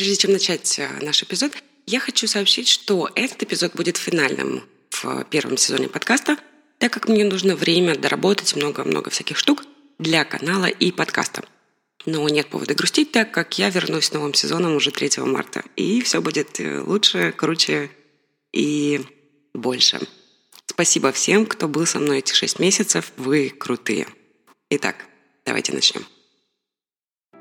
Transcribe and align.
Прежде 0.00 0.16
чем 0.16 0.32
начать 0.32 0.78
э, 0.78 0.88
наш 1.02 1.22
эпизод, 1.22 1.52
я 1.84 2.00
хочу 2.00 2.26
сообщить, 2.26 2.68
что 2.68 3.10
этот 3.14 3.42
эпизод 3.42 3.74
будет 3.74 3.98
финальным 3.98 4.64
в 4.88 5.24
первом 5.24 5.58
сезоне 5.58 5.88
подкаста, 5.88 6.38
так 6.78 6.90
как 6.90 7.06
мне 7.06 7.22
нужно 7.22 7.54
время 7.54 7.94
доработать 7.94 8.56
много-много 8.56 9.10
всяких 9.10 9.36
штук 9.36 9.62
для 9.98 10.24
канала 10.24 10.64
и 10.64 10.90
подкаста. 10.90 11.44
Но 12.06 12.26
нет 12.30 12.46
повода 12.46 12.74
грустить, 12.74 13.12
так 13.12 13.30
как 13.30 13.58
я 13.58 13.68
вернусь 13.68 14.06
с 14.06 14.12
новым 14.14 14.32
сезоном 14.32 14.74
уже 14.74 14.90
3 14.90 15.22
марта. 15.24 15.62
И 15.76 16.00
все 16.00 16.22
будет 16.22 16.58
э, 16.60 16.80
лучше, 16.80 17.34
круче 17.36 17.90
и 18.54 19.02
больше. 19.52 20.00
Спасибо 20.64 21.12
всем, 21.12 21.44
кто 21.44 21.68
был 21.68 21.84
со 21.84 21.98
мной 21.98 22.20
эти 22.20 22.32
шесть 22.32 22.58
месяцев. 22.58 23.12
Вы 23.18 23.50
крутые. 23.50 24.06
Итак, 24.70 25.04
давайте 25.44 25.74
начнем. 25.74 26.06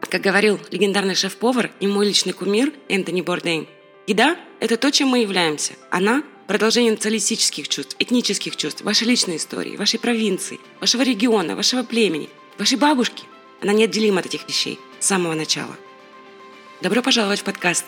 Как 0.01 0.21
говорил 0.21 0.59
легендарный 0.71 1.13
шеф-повар 1.13 1.71
и 1.79 1.87
мой 1.87 2.07
личный 2.07 2.33
кумир 2.33 2.73
Энтони 2.87 3.21
Бордейн, 3.21 3.67
еда– 4.07 4.37
это 4.59 4.77
то, 4.77 4.91
чем 4.91 5.09
мы 5.09 5.19
являемся. 5.19 5.73
Она– 5.91 6.23
продолжение 6.47 6.91
националистических 6.91 7.67
чувств, 7.67 7.95
этнических 7.99 8.55
чувств, 8.55 8.81
вашей 8.81 9.07
личной 9.07 9.35
истории, 9.35 9.77
вашей 9.77 9.99
провинции, 9.99 10.59
вашего 10.79 11.03
региона, 11.03 11.55
вашего 11.55 11.83
племени, 11.83 12.29
вашей 12.57 12.77
бабушки. 12.77 13.25
Она 13.61 13.73
неотделима 13.73 14.21
от 14.21 14.25
этих 14.25 14.47
вещей 14.47 14.79
с 14.99 15.05
самого 15.05 15.35
начала. 15.35 15.75
Добро 16.81 17.03
пожаловать 17.03 17.41
в 17.41 17.43
подкаст 17.43 17.85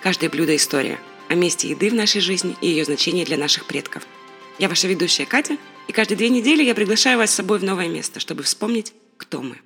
«Каждое 0.00 0.30
блюдо– 0.30 0.54
история» 0.56 0.98
о 1.28 1.34
месте 1.34 1.68
еды 1.68 1.90
в 1.90 1.94
нашей 1.94 2.22
жизни 2.22 2.56
и 2.62 2.68
ее 2.68 2.86
значении 2.86 3.24
для 3.24 3.36
наших 3.36 3.66
предков. 3.66 4.06
Я 4.58 4.70
ваша 4.70 4.88
ведущая 4.88 5.26
Катя, 5.26 5.58
и 5.86 5.92
каждые 5.92 6.16
две 6.16 6.30
недели 6.30 6.62
я 6.62 6.74
приглашаю 6.74 7.18
вас 7.18 7.30
с 7.30 7.34
собой 7.34 7.58
в 7.58 7.64
новое 7.64 7.88
место, 7.88 8.20
чтобы 8.20 8.42
вспомнить, 8.44 8.94
кто 9.18 9.42
мы. 9.42 9.58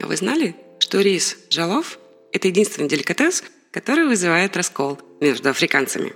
А 0.00 0.06
вы 0.06 0.16
знали, 0.16 0.54
что 0.88 1.02
рис 1.02 1.36
жалов– 1.50 1.98
это 2.32 2.48
единственный 2.48 2.88
деликатес, 2.88 3.44
который 3.70 4.06
вызывает 4.06 4.56
раскол 4.56 4.98
между 5.20 5.50
африканцами. 5.50 6.14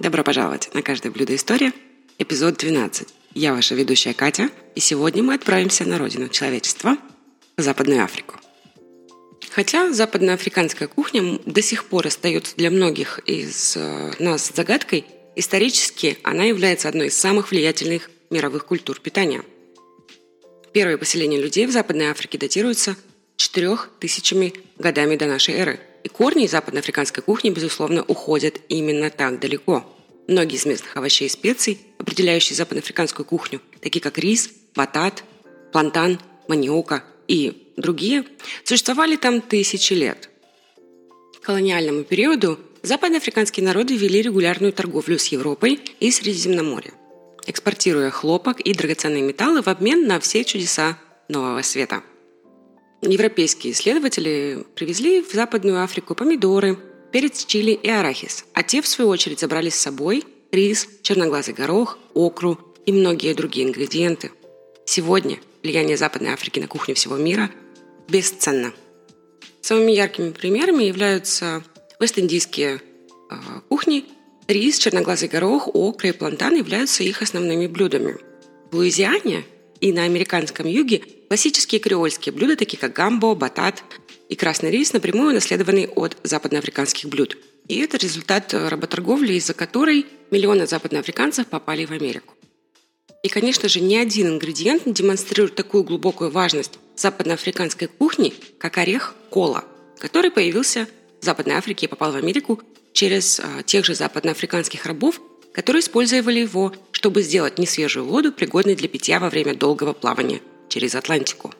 Добро 0.00 0.24
пожаловать 0.24 0.70
на 0.72 0.80
«Каждое 0.80 1.10
блюдо 1.10 1.34
история», 1.34 1.74
эпизод 2.16 2.56
12. 2.56 3.06
Я 3.34 3.52
ваша 3.52 3.74
ведущая 3.74 4.14
Катя, 4.14 4.48
и 4.74 4.80
сегодня 4.80 5.22
мы 5.22 5.34
отправимся 5.34 5.84
на 5.84 5.98
родину 5.98 6.30
человечества– 6.30 6.96
Западную 7.58 8.02
Африку. 8.02 8.36
Хотя 9.50 9.92
западноафриканская 9.92 10.88
кухня 10.88 11.38
до 11.44 11.60
сих 11.60 11.84
пор 11.84 12.06
остается 12.06 12.56
для 12.56 12.70
многих 12.70 13.20
из 13.26 13.76
э, 13.76 14.12
нас 14.18 14.50
загадкой, 14.56 15.04
исторически 15.36 16.16
она 16.22 16.44
является 16.44 16.88
одной 16.88 17.08
из 17.08 17.18
самых 17.18 17.50
влиятельных 17.50 18.08
мировых 18.30 18.64
культур 18.64 19.00
питания. 19.00 19.42
Первые 20.72 20.96
поселения 20.96 21.38
людей 21.38 21.66
в 21.66 21.72
Западной 21.72 22.06
Африке 22.06 22.38
датируются 22.38 22.96
четырех 23.38 23.88
тысячами 24.00 24.52
годами 24.78 25.16
до 25.16 25.26
нашей 25.26 25.54
эры. 25.54 25.80
И 26.04 26.08
корни 26.08 26.46
западноафриканской 26.46 27.22
кухни, 27.22 27.50
безусловно, 27.50 28.02
уходят 28.02 28.60
именно 28.68 29.10
так 29.10 29.40
далеко. 29.40 29.86
Многие 30.26 30.56
из 30.56 30.66
местных 30.66 30.94
овощей 30.96 31.26
и 31.26 31.30
специй, 31.30 31.80
определяющие 31.98 32.56
западноафриканскую 32.56 33.24
кухню, 33.24 33.62
такие 33.80 34.02
как 34.02 34.18
рис, 34.18 34.50
батат, 34.74 35.24
плантан, 35.72 36.20
маниока 36.48 37.04
и 37.28 37.72
другие, 37.76 38.24
существовали 38.64 39.16
там 39.16 39.40
тысячи 39.40 39.94
лет. 39.94 40.28
К 41.40 41.46
колониальному 41.46 42.04
периоду 42.04 42.58
западноафриканские 42.82 43.64
народы 43.64 43.96
вели 43.96 44.20
регулярную 44.20 44.72
торговлю 44.72 45.18
с 45.18 45.26
Европой 45.28 45.80
и 46.00 46.10
Средиземноморьем, 46.10 46.94
экспортируя 47.46 48.10
хлопок 48.10 48.60
и 48.60 48.74
драгоценные 48.74 49.22
металлы 49.22 49.62
в 49.62 49.68
обмен 49.68 50.06
на 50.06 50.20
все 50.20 50.44
чудеса 50.44 50.98
Нового 51.28 51.62
Света– 51.62 52.02
Европейские 53.00 53.72
исследователи 53.72 54.64
привезли 54.74 55.22
в 55.22 55.32
Западную 55.32 55.82
Африку 55.82 56.14
помидоры, 56.16 56.76
перец 57.12 57.44
чили 57.46 57.70
и 57.70 57.88
арахис, 57.88 58.44
а 58.54 58.62
те, 58.62 58.82
в 58.82 58.88
свою 58.88 59.08
очередь, 59.08 59.38
забрали 59.38 59.70
с 59.70 59.76
собой 59.76 60.24
рис, 60.50 60.88
черноглазый 61.02 61.54
горох, 61.54 61.98
окру 62.14 62.58
и 62.86 62.92
многие 62.92 63.34
другие 63.34 63.66
ингредиенты. 63.66 64.32
Сегодня 64.84 65.38
влияние 65.62 65.96
Западной 65.96 66.32
Африки 66.32 66.58
на 66.58 66.66
кухню 66.66 66.96
всего 66.96 67.16
мира 67.16 67.50
бесценно. 68.08 68.72
Самыми 69.60 69.92
яркими 69.92 70.30
примерами 70.30 70.84
являются 70.84 71.62
вест-индийские 72.00 72.80
э, 73.30 73.34
кухни. 73.68 74.06
Рис, 74.48 74.78
черноглазый 74.78 75.28
горох, 75.28 75.68
окра 75.74 76.08
и 76.08 76.12
плантан 76.12 76.56
являются 76.56 77.04
их 77.04 77.22
основными 77.22 77.66
блюдами. 77.66 78.16
В 78.70 78.76
Луизиане 78.76 79.44
и 79.80 79.92
на 79.92 80.04
американском 80.04 80.66
юге 80.66 81.02
классические 81.28 81.80
креольские 81.80 82.32
блюда, 82.32 82.56
такие 82.56 82.78
как 82.78 82.94
гамбо, 82.94 83.34
батат 83.34 83.84
и 84.28 84.34
красный 84.34 84.70
рис, 84.70 84.92
напрямую 84.92 85.30
унаследованы 85.30 85.88
от 85.94 86.16
западноафриканских 86.22 87.08
блюд. 87.08 87.36
И 87.68 87.78
это 87.80 87.98
результат 87.98 88.52
работорговли, 88.54 89.34
из-за 89.34 89.54
которой 89.54 90.06
миллионы 90.30 90.66
западноафриканцев 90.66 91.46
попали 91.46 91.84
в 91.84 91.90
Америку. 91.92 92.34
И, 93.22 93.28
конечно 93.28 93.68
же, 93.68 93.80
ни 93.80 93.96
один 93.96 94.28
ингредиент 94.28 94.86
не 94.86 94.92
демонстрирует 94.92 95.54
такую 95.54 95.84
глубокую 95.84 96.30
важность 96.30 96.78
западноафриканской 96.96 97.88
кухни, 97.88 98.32
как 98.58 98.78
орех 98.78 99.14
кола, 99.28 99.64
который 99.98 100.30
появился 100.30 100.88
в 101.20 101.24
Западной 101.24 101.56
Африке 101.56 101.86
и 101.86 101.88
попал 101.88 102.12
в 102.12 102.16
Америку 102.16 102.62
через 102.92 103.40
а, 103.40 103.62
тех 103.64 103.84
же 103.84 103.94
западноафриканских 103.94 104.86
рабов, 104.86 105.20
которые 105.52 105.80
использовали 105.80 106.40
его, 106.40 106.72
чтобы 106.92 107.22
сделать 107.22 107.58
несвежую 107.58 108.06
воду, 108.06 108.32
пригодной 108.32 108.76
для 108.76 108.88
питья 108.88 109.18
во 109.18 109.30
время 109.30 109.54
долгого 109.54 109.92
плавания 109.92 110.40
через 110.68 110.94
Атлантику. 110.94 111.52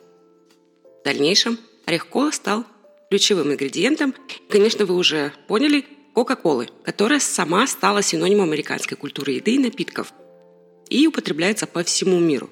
В 1.01 1.03
дальнейшем 1.03 1.57
орех 1.85 2.07
кола 2.07 2.31
стал 2.31 2.65
ключевым 3.09 3.51
ингредиентом. 3.51 4.13
И, 4.47 4.51
конечно, 4.51 4.85
вы 4.85 4.95
уже 4.95 5.33
поняли, 5.47 5.85
Кока-Колы, 6.13 6.67
которая 6.83 7.19
сама 7.19 7.65
стала 7.67 8.01
синонимом 8.01 8.49
американской 8.49 8.97
культуры 8.97 9.33
еды 9.33 9.55
и 9.55 9.59
напитков 9.59 10.11
и 10.89 11.07
употребляется 11.07 11.67
по 11.67 11.83
всему 11.83 12.19
миру. 12.19 12.49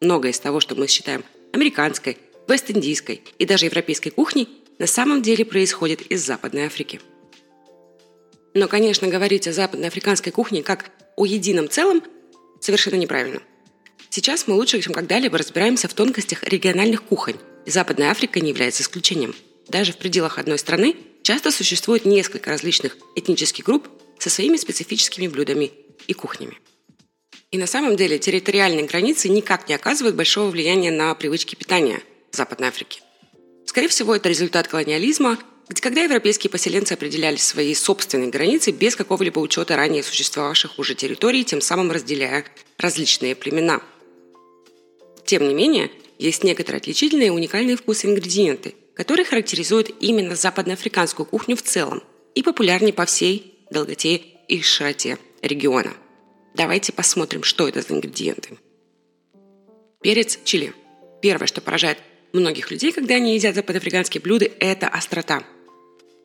Многое 0.00 0.32
из 0.32 0.40
того, 0.40 0.60
что 0.60 0.74
мы 0.74 0.86
считаем 0.86 1.24
американской, 1.52 2.18
вест-индийской 2.46 3.22
и 3.38 3.46
даже 3.46 3.64
европейской 3.64 4.10
кухней, 4.10 4.48
на 4.78 4.86
самом 4.86 5.22
деле 5.22 5.44
происходит 5.44 6.02
из 6.02 6.24
Западной 6.24 6.66
Африки– 6.66 7.00
но, 8.54 8.68
конечно, 8.68 9.08
говорить 9.08 9.48
о 9.48 9.52
западноафриканской 9.52 10.32
кухне 10.32 10.62
как 10.62 10.90
о 11.16 11.24
едином 11.24 11.68
целом 11.68 12.02
совершенно 12.60 12.96
неправильно. 12.96 13.40
Сейчас 14.14 14.46
мы 14.46 14.56
лучше, 14.56 14.78
чем 14.82 14.92
когда-либо 14.92 15.38
разбираемся 15.38 15.88
в 15.88 15.94
тонкостях 15.94 16.42
региональных 16.42 17.02
кухонь, 17.02 17.36
и 17.64 17.70
Западная 17.70 18.10
Африка 18.10 18.40
не 18.40 18.50
является 18.50 18.82
исключением. 18.82 19.34
Даже 19.68 19.94
в 19.94 19.96
пределах 19.96 20.36
одной 20.36 20.58
страны 20.58 20.96
часто 21.22 21.50
существует 21.50 22.04
несколько 22.04 22.50
различных 22.50 22.98
этнических 23.16 23.64
групп 23.64 23.88
со 24.18 24.28
своими 24.28 24.58
специфическими 24.58 25.28
блюдами 25.28 25.70
и 26.08 26.12
кухнями. 26.12 26.58
И 27.52 27.56
на 27.56 27.66
самом 27.66 27.96
деле 27.96 28.18
территориальные 28.18 28.84
границы 28.84 29.30
никак 29.30 29.66
не 29.70 29.74
оказывают 29.74 30.14
большого 30.14 30.50
влияния 30.50 30.90
на 30.90 31.14
привычки 31.14 31.54
питания 31.54 32.02
в 32.30 32.36
Западной 32.36 32.68
Африке. 32.68 33.00
Скорее 33.64 33.88
всего, 33.88 34.14
это 34.14 34.28
результат 34.28 34.68
колониализма 34.68 35.38
когда 35.80 36.02
европейские 36.02 36.50
поселенцы 36.50 36.92
определяли 36.92 37.36
свои 37.36 37.74
собственные 37.74 38.28
границы 38.28 38.72
без 38.72 38.94
какого-либо 38.94 39.38
учета 39.38 39.74
ранее 39.74 40.02
существовавших 40.02 40.78
уже 40.78 40.94
территорий, 40.94 41.44
тем 41.44 41.62
самым 41.62 41.90
разделяя 41.90 42.44
различные 42.76 43.34
племена. 43.34 43.80
Тем 45.32 45.48
не 45.48 45.54
менее, 45.54 45.90
есть 46.18 46.44
некоторые 46.44 46.80
отличительные 46.80 47.28
и 47.28 47.30
уникальные 47.30 47.78
вкусы 47.78 48.06
ингредиенты, 48.06 48.74
которые 48.92 49.24
характеризуют 49.24 49.90
именно 49.98 50.36
западноафриканскую 50.36 51.24
кухню 51.24 51.56
в 51.56 51.62
целом 51.62 52.02
и 52.34 52.42
популярнее 52.42 52.92
по 52.92 53.06
всей 53.06 53.64
долготе 53.70 54.20
и 54.46 54.60
широте 54.60 55.16
региона. 55.40 55.94
Давайте 56.54 56.92
посмотрим, 56.92 57.44
что 57.44 57.66
это 57.66 57.80
за 57.80 57.94
ингредиенты. 57.94 58.58
Перец 60.02 60.38
чили. 60.44 60.74
Первое, 61.22 61.46
что 61.46 61.62
поражает 61.62 61.96
многих 62.34 62.70
людей, 62.70 62.92
когда 62.92 63.14
они 63.14 63.34
едят 63.34 63.54
западноафриканские 63.54 64.20
блюда, 64.20 64.50
это 64.60 64.86
острота– 64.86 65.42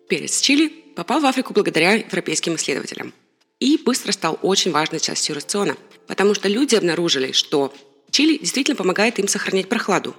Перец 0.09 0.41
чили 0.41 0.67
попал 0.95 1.21
в 1.21 1.25
Африку 1.25 1.53
благодаря 1.53 1.93
европейским 1.93 2.55
исследователям 2.55 3.13
и 3.59 3.77
быстро 3.77 4.11
стал 4.11 4.39
очень 4.41 4.71
важной 4.71 4.99
частью 4.99 5.35
рациона, 5.35 5.75
потому 6.07 6.33
что 6.33 6.47
люди 6.47 6.75
обнаружили, 6.75 7.31
что 7.31 7.73
чили 8.11 8.37
действительно 8.37 8.75
помогает 8.75 9.19
им 9.19 9.27
сохранять 9.27 9.69
прохладу, 9.69 10.15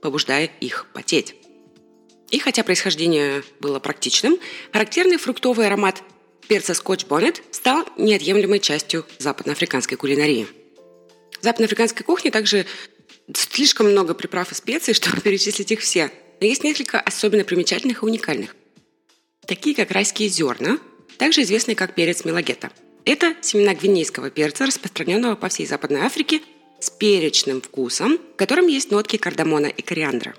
побуждая 0.00 0.50
их 0.60 0.86
потеть. 0.92 1.34
И 2.30 2.38
хотя 2.38 2.64
происхождение 2.64 3.42
было 3.60 3.78
практичным, 3.78 4.38
характерный 4.72 5.18
фруктовый 5.18 5.66
аромат 5.66 6.02
перца 6.48 6.74
скотч 6.74 7.04
боннет 7.04 7.42
стал 7.50 7.86
неотъемлемой 7.96 8.58
частью 8.58 9.06
западноафриканской 9.18 9.96
кулинарии. 9.96 10.46
В 11.40 11.44
западноафриканской 11.44 12.04
кухне 12.04 12.30
также 12.30 12.66
слишком 13.34 13.90
много 13.90 14.14
приправ 14.14 14.50
и 14.52 14.54
специй, 14.54 14.94
чтобы 14.94 15.20
перечислить 15.20 15.70
их 15.70 15.80
все. 15.80 16.10
Но 16.40 16.46
есть 16.46 16.64
несколько 16.64 16.98
особенно 17.00 17.44
примечательных 17.44 18.02
и 18.02 18.06
уникальных 18.06 18.56
такие 19.46 19.74
как 19.74 19.90
райские 19.90 20.28
зерна, 20.28 20.78
также 21.18 21.42
известные 21.42 21.76
как 21.76 21.94
перец 21.94 22.24
мелагета. 22.24 22.70
Это 23.04 23.34
семена 23.40 23.74
гвинейского 23.74 24.30
перца, 24.30 24.66
распространенного 24.66 25.34
по 25.34 25.48
всей 25.48 25.66
Западной 25.66 26.02
Африке, 26.02 26.40
с 26.82 26.90
перечным 26.90 27.60
вкусом, 27.60 28.18
в 28.34 28.36
котором 28.36 28.66
есть 28.66 28.90
нотки 28.90 29.16
кардамона 29.16 29.66
и 29.66 29.82
кориандра. 29.82 30.34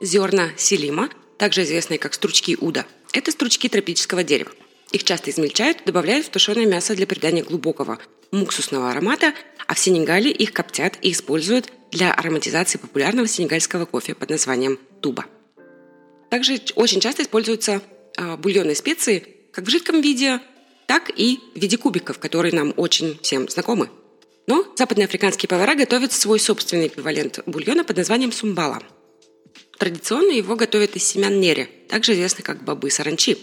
Зерна 0.00 0.50
селима 0.56 1.10
также 1.38 1.62
известные 1.64 1.98
как 1.98 2.14
стручки 2.14 2.56
уда. 2.60 2.86
Это 3.12 3.30
стручки 3.30 3.68
тропического 3.68 4.24
дерева. 4.24 4.50
Их 4.92 5.04
часто 5.04 5.30
измельчают 5.30 5.80
и 5.80 5.84
добавляют 5.84 6.26
в 6.26 6.30
тушеное 6.30 6.66
мясо 6.66 6.94
для 6.94 7.06
придания 7.06 7.42
глубокого 7.42 7.98
муксусного 8.30 8.90
аромата, 8.90 9.34
а 9.66 9.74
в 9.74 9.78
Сенегале 9.78 10.30
их 10.30 10.52
коптят 10.52 10.98
и 11.02 11.12
используют 11.12 11.70
для 11.90 12.12
ароматизации 12.12 12.78
популярного 12.78 13.28
сенегальского 13.28 13.84
кофе 13.84 14.14
под 14.14 14.30
названием 14.30 14.78
туба. 15.00 15.26
Также 16.30 16.60
очень 16.74 17.00
часто 17.00 17.22
используются 17.22 17.82
э, 18.16 18.36
бульонные 18.36 18.76
специи 18.76 19.36
как 19.52 19.64
в 19.64 19.70
жидком 19.70 20.00
виде, 20.00 20.40
так 20.86 21.10
и 21.14 21.40
в 21.54 21.60
виде 21.60 21.76
кубиков, 21.76 22.18
которые 22.18 22.54
нам 22.54 22.72
очень 22.76 23.18
всем 23.22 23.48
знакомы. 23.48 23.90
Но 24.48 24.64
западноафриканские 24.76 25.46
повара 25.46 25.74
готовят 25.74 26.10
свой 26.10 26.40
собственный 26.40 26.86
эквивалент 26.86 27.40
бульона 27.44 27.84
под 27.84 27.98
названием 27.98 28.32
сумбала. 28.32 28.82
Традиционно 29.78 30.32
его 30.32 30.56
готовят 30.56 30.96
из 30.96 31.04
семян 31.04 31.38
нери, 31.38 31.68
также 31.88 32.14
известных 32.14 32.46
как 32.46 32.64
бобы 32.64 32.90
саранчи. 32.90 33.36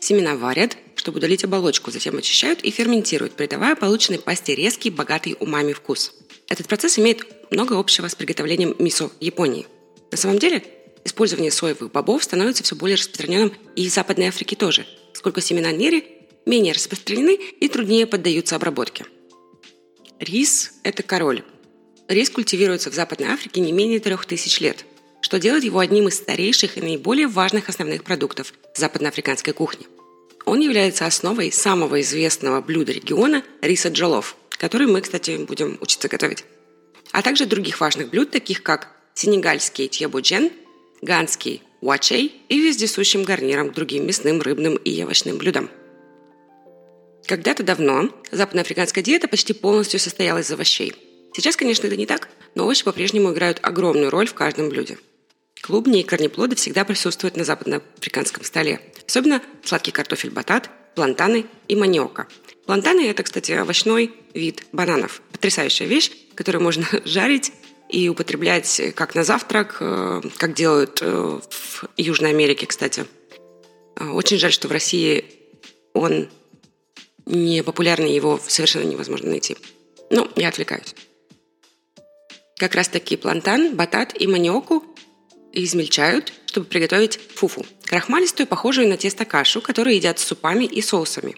Семена 0.00 0.34
варят, 0.34 0.78
чтобы 0.94 1.18
удалить 1.18 1.44
оболочку, 1.44 1.90
затем 1.90 2.16
очищают 2.16 2.62
и 2.62 2.70
ферментируют, 2.70 3.34
придавая 3.34 3.76
полученной 3.76 4.18
пасте 4.18 4.54
резкий, 4.54 4.88
богатый 4.88 5.36
умами 5.40 5.74
вкус. 5.74 6.14
Этот 6.48 6.66
процесс 6.68 6.98
имеет 6.98 7.26
много 7.52 7.78
общего 7.78 8.08
с 8.08 8.14
приготовлением 8.14 8.74
мисо 8.78 9.08
в 9.08 9.12
Японии. 9.20 9.66
На 10.10 10.16
самом 10.16 10.38
деле, 10.38 10.64
использование 11.04 11.50
соевых 11.50 11.92
бобов 11.92 12.24
становится 12.24 12.64
все 12.64 12.74
более 12.74 12.96
распространенным 12.96 13.52
и 13.76 13.86
в 13.86 13.92
Западной 13.92 14.28
Африке 14.28 14.56
тоже, 14.56 14.86
поскольку 15.12 15.42
семена 15.42 15.70
нери 15.70 16.06
менее 16.46 16.72
распространены 16.72 17.34
и 17.34 17.68
труднее 17.68 18.06
поддаются 18.06 18.56
обработке– 18.56 19.04
Рис– 20.18 20.72
это 20.82 21.02
король. 21.02 21.42
Рис 22.08 22.30
культивируется 22.30 22.90
в 22.90 22.94
Западной 22.94 23.28
Африке 23.28 23.60
не 23.60 23.72
менее 23.72 24.00
трех 24.00 24.24
тысяч 24.24 24.60
лет, 24.60 24.86
что 25.20 25.38
делает 25.38 25.64
его 25.64 25.78
одним 25.78 26.08
из 26.08 26.14
старейших 26.14 26.78
и 26.78 26.80
наиболее 26.80 27.26
важных 27.26 27.68
основных 27.68 28.02
продуктов 28.02 28.54
западноафриканской 28.74 29.52
кухни. 29.52 29.86
Он 30.46 30.60
является 30.60 31.04
основой 31.04 31.52
самого 31.52 32.00
известного 32.00 32.62
блюда 32.62 32.92
региона– 32.92 33.42
риса 33.60 33.88
джолов, 33.88 34.36
который 34.50 34.86
мы, 34.86 35.02
кстати, 35.02 35.36
будем 35.36 35.76
учиться 35.82 36.08
готовить. 36.08 36.44
А 37.12 37.20
также 37.20 37.44
других 37.44 37.78
важных 37.80 38.08
блюд, 38.08 38.30
таких 38.30 38.62
как 38.62 38.88
сенегальский 39.12 39.88
тьебуджен, 39.88 40.50
ганский 41.02 41.62
уачей 41.82 42.40
и 42.48 42.58
вездесущим 42.58 43.22
гарниром 43.24 43.70
к 43.70 43.74
другим 43.74 44.06
мясным, 44.06 44.40
рыбным 44.40 44.76
и 44.76 45.02
овощным 45.02 45.36
блюдам– 45.36 45.68
когда-то 47.26 47.62
давно 47.62 48.10
западноафриканская 48.30 49.04
диета 49.04 49.28
почти 49.28 49.52
полностью 49.52 50.00
состояла 50.00 50.38
из 50.38 50.50
овощей. 50.50 50.94
Сейчас, 51.34 51.56
конечно, 51.56 51.86
это 51.86 51.96
не 51.96 52.06
так, 52.06 52.28
но 52.54 52.64
овощи 52.64 52.84
по-прежнему 52.84 53.32
играют 53.32 53.58
огромную 53.62 54.10
роль 54.10 54.26
в 54.26 54.34
каждом 54.34 54.70
блюде. 54.70 54.98
Клубни 55.60 56.00
и 56.00 56.04
корнеплоды 56.04 56.56
всегда 56.56 56.84
присутствуют 56.84 57.36
на 57.36 57.44
западноафриканском 57.44 58.44
столе. 58.44 58.80
Особенно 59.06 59.42
сладкий 59.64 59.90
картофель 59.90 60.30
батат, 60.30 60.70
плантаны 60.94 61.46
и 61.68 61.76
маниока. 61.76 62.28
Плантаны– 62.66 63.06
это, 63.10 63.22
кстати, 63.22 63.52
овощной 63.52 64.12
вид 64.32 64.64
бананов. 64.72 65.22
Потрясающая 65.32 65.86
вещь, 65.86 66.10
которую 66.34 66.62
можно 66.62 66.86
жарить 67.04 67.52
и 67.88 68.08
употреблять 68.08 68.80
как 68.94 69.14
на 69.14 69.22
завтрак, 69.22 69.76
э, 69.80 70.22
как 70.38 70.54
делают 70.54 71.00
э, 71.02 71.40
в 71.48 71.84
Южной 71.96 72.30
Америке, 72.30 72.66
кстати. 72.66 73.04
Э, 73.96 74.08
очень 74.08 74.38
жаль, 74.38 74.52
что 74.52 74.68
в 74.68 74.72
России 74.72 75.24
он 75.92 76.28
не 77.26 77.62
популярный, 77.62 78.14
его 78.14 78.40
совершенно 78.46 78.84
невозможно 78.84 79.30
найти. 79.30 79.56
Ну, 80.10 80.28
я 80.36 80.48
отвлекаюсь. 80.48 80.94
Как 82.56 82.74
раз 82.74 82.88
таки 82.88 83.16
плантан, 83.16 83.74
батат 83.76 84.18
и 84.18 84.26
маниоку 84.26 84.82
измельчают, 85.52 86.32
чтобы 86.46 86.66
приготовить 86.66 87.18
фуфу. 87.34 87.66
Крахмалистую, 87.84 88.46
похожую 88.46 88.88
на 88.88 88.96
тесто 88.96 89.24
кашу, 89.24 89.60
которую 89.60 89.96
едят 89.96 90.18
с 90.18 90.24
супами 90.24 90.64
и 90.64 90.80
соусами. 90.80 91.36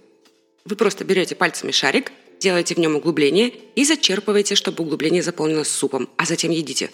Вы 0.65 0.77
просто 0.77 1.05
берете 1.05 1.35
пальцами 1.35 1.73
шарик, 1.73 2.13
делаете 2.39 2.75
в 2.75 2.79
нем 2.79 2.97
углубление 2.97 3.53
и 3.75 3.85
зачерпываете, 3.85 4.55
чтобы 4.55 4.85
углубление 4.85 5.23
заполнилось 5.23 5.71
супом, 5.71 6.09
а 6.17 6.25
затем 6.25 6.51
едите. 6.51 6.91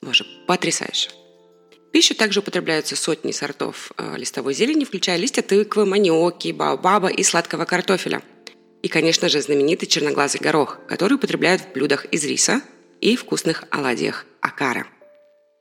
Боже, 0.00 0.24
потрясающе. 0.46 1.10
Пищу 1.92 2.14
также 2.14 2.40
употребляются 2.40 2.94
сотни 2.94 3.32
сортов 3.32 3.90
э, 3.96 4.16
листовой 4.16 4.54
зелени, 4.54 4.84
включая 4.84 5.16
листья 5.16 5.42
тыквы, 5.42 5.86
маниоки, 5.86 6.52
баобаба 6.52 7.08
и 7.08 7.22
сладкого 7.24 7.64
картофеля. 7.64 8.22
И, 8.82 8.88
конечно 8.88 9.28
же, 9.28 9.42
знаменитый 9.42 9.88
черноглазый 9.88 10.40
горох, 10.40 10.78
который 10.86 11.14
употребляют 11.14 11.62
в 11.62 11.72
блюдах 11.72 12.04
из 12.06 12.24
риса 12.24 12.62
и 13.00 13.16
вкусных 13.16 13.64
оладьях 13.70 14.24
акара. 14.40 14.86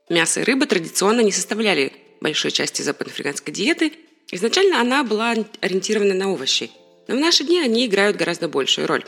Мясо 0.10 0.42
и 0.42 0.44
рыба 0.44 0.68
традиционно 0.68 1.22
не 1.22 1.32
составляли 1.32 1.94
большой 2.22 2.52
части 2.52 2.84
западноафриканской 2.84 3.52
диеты. 3.52 3.94
Изначально 4.32 4.80
она 4.80 5.04
была 5.04 5.36
ориентирована 5.62 6.14
на 6.14 6.32
овощи, 6.32 6.70
но 7.08 7.16
в 7.16 7.20
наши 7.20 7.44
дни 7.44 7.60
они 7.60 7.88
играют 7.88 8.18
гораздо 8.18 8.48
большую 8.48 8.88
роль. 8.88 9.04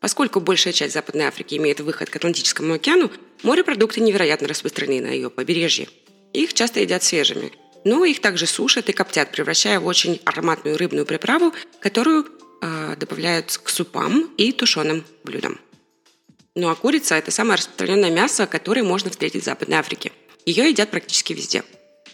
Поскольку 0.00 0.40
большая 0.40 0.72
часть 0.72 0.94
Западной 0.94 1.26
Африки 1.26 1.56
имеет 1.56 1.80
выход 1.80 2.08
к 2.08 2.16
Атлантическому 2.16 2.74
океану, 2.74 3.10
морепродукты 3.42 4.00
невероятно 4.00 4.48
распространены 4.48 5.08
на 5.08 5.10
ее 5.10 5.28
побережье– 5.28 5.88
их 6.32 6.54
часто 6.54 6.80
едят 6.80 7.02
свежими, 7.02 7.52
но 7.84 8.04
их 8.04 8.20
также 8.20 8.46
сушат 8.46 8.88
и 8.88 8.92
коптят, 8.92 9.32
превращая 9.32 9.80
в 9.80 9.86
очень 9.86 10.20
ароматную 10.24 10.78
рыбную 10.78 11.06
приправу, 11.06 11.52
которую 11.80 12.26
э, 12.60 12.96
добавляют 12.96 13.58
к 13.62 13.68
супам 13.68 14.30
и 14.36 14.52
тушеным 14.52 15.04
блюдам. 15.24 15.58
Ну 16.54 16.68
а 16.68 16.74
курица– 16.74 17.14
это 17.16 17.30
самое 17.30 17.56
распространенное 17.56 18.10
мясо, 18.10 18.46
которое 18.46 18.82
можно 18.82 19.10
встретить 19.10 19.42
в 19.42 19.44
Западной 19.46 19.78
Африке. 19.78 20.12
Ее 20.44 20.68
едят 20.68 20.90
практически 20.90 21.32
везде. 21.32 21.64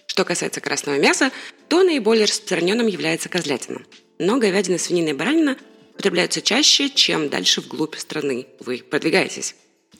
Что 0.06 0.24
касается 0.24 0.60
красного 0.60 0.98
мяса, 0.98 1.32
то 1.68 1.82
наиболее 1.82 2.24
распространенным 2.24 2.86
является 2.86 3.28
козлятина. 3.28 3.82
Но 4.18 4.38
говядина, 4.38 4.78
свинина 4.78 5.10
и 5.10 5.12
баранина 5.12 5.56
потребляются 5.96 6.40
чаще, 6.40 6.88
чем 6.88 7.28
дальше 7.28 7.60
вглубь 7.60 7.96
страны 7.96 8.46
вы 8.60 8.78
продвигаетесь. 8.78 9.54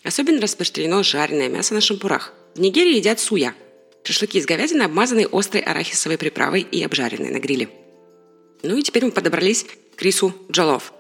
Особенно 0.05 0.41
распространено 0.41 1.03
жареное 1.03 1.49
мясо 1.49 1.75
на 1.75 1.81
шампурах. 1.81 2.33
В 2.55 2.61
Нигерии 2.61 2.97
едят 2.97 3.21
суя– 3.21 3.55
Шашлыки 4.09 4.39
из 4.39 4.47
говядины, 4.47 4.85
обмазанные 4.85 5.29
острой 5.31 5.61
арахисовой 5.61 6.17
приправой 6.17 6.63
и 6.63 6.83
обжаренные 6.83 7.31
на 7.31 7.41
гриле. 7.41 7.69
Ну 8.63 8.79
и 8.79 8.83
теперь 8.83 9.05
мы 9.05 9.11
подобрались 9.11 9.67
к 9.97 10.01
рису 10.01 10.33
джолов. 10.51 10.95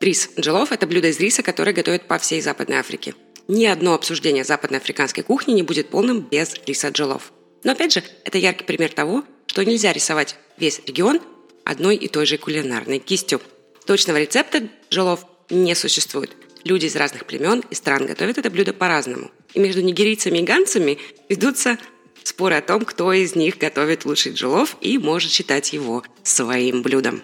Рис 0.00 0.30
джолов– 0.40 0.72
это 0.72 0.86
блюдо 0.86 1.08
из 1.08 1.20
риса, 1.20 1.42
которое 1.42 1.74
готовят 1.74 2.08
по 2.08 2.16
всей 2.16 2.40
Западной 2.40 2.78
Африке. 2.78 3.14
Ни 3.48 3.66
одно 3.66 3.92
обсуждение 3.92 4.44
западноафриканской 4.44 5.22
кухни 5.22 5.52
не 5.52 5.62
будет 5.62 5.90
полным 5.90 6.20
без 6.20 6.54
риса 6.64 6.88
джолов. 6.88 7.34
Но 7.64 7.72
опять 7.72 7.92
же, 7.92 8.02
это 8.24 8.38
яркий 8.38 8.64
пример 8.64 8.94
того, 8.94 9.24
что 9.44 9.62
нельзя 9.62 9.92
рисовать 9.92 10.36
весь 10.56 10.80
регион 10.86 11.20
одной 11.64 11.96
и 11.96 12.08
той 12.08 12.24
же 12.24 12.38
кулинарной 12.38 12.98
кистью. 12.98 13.42
Точного 13.84 14.16
рецепта 14.16 14.70
джолов 14.90 15.26
не 15.50 15.74
существует. 15.74 16.30
Люди 16.64 16.86
из 16.86 16.96
разных 16.96 17.26
племен 17.26 17.62
и 17.68 17.74
стран 17.74 18.06
готовят 18.06 18.38
это 18.38 18.48
блюдо 18.48 18.72
по-разному. 18.72 19.30
И 19.52 19.60
между 19.60 19.82
нигерийцами 19.82 20.38
и 20.38 20.42
ганцами 20.42 20.98
ведутся 21.28 21.76
Споры 22.24 22.56
о 22.56 22.62
том, 22.62 22.84
кто 22.84 23.12
из 23.12 23.34
них 23.34 23.58
готовит 23.58 24.04
лучший 24.04 24.32
джолов 24.32 24.76
и 24.80 24.98
может 24.98 25.32
считать 25.32 25.72
его 25.72 26.04
своим 26.22 26.82
блюдом. 26.82 27.22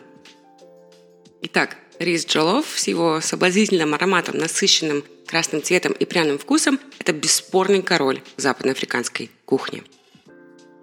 Итак, 1.42 1.76
рис 1.98 2.26
джолов 2.26 2.66
с 2.76 2.88
его 2.88 3.20
соблазнительным 3.20 3.94
ароматом, 3.94 4.38
насыщенным 4.38 5.04
красным 5.26 5.62
цветом 5.62 5.92
и 5.92 6.04
пряным 6.04 6.38
вкусом– 6.38 6.80
это 6.98 7.12
бесспорный 7.12 7.82
король 7.82 8.22
западноафриканской 8.36 9.30
кухни. 9.44 9.84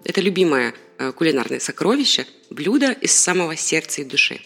Это 0.04 0.20
любимое 0.20 0.72
э, 0.98 1.12
кулинарное 1.12 1.60
сокровище, 1.60 2.26
блюдо 2.48 2.92
из 2.92 3.12
самого 3.12 3.56
сердца 3.56 4.00
и 4.00 4.04
души. 4.04 4.40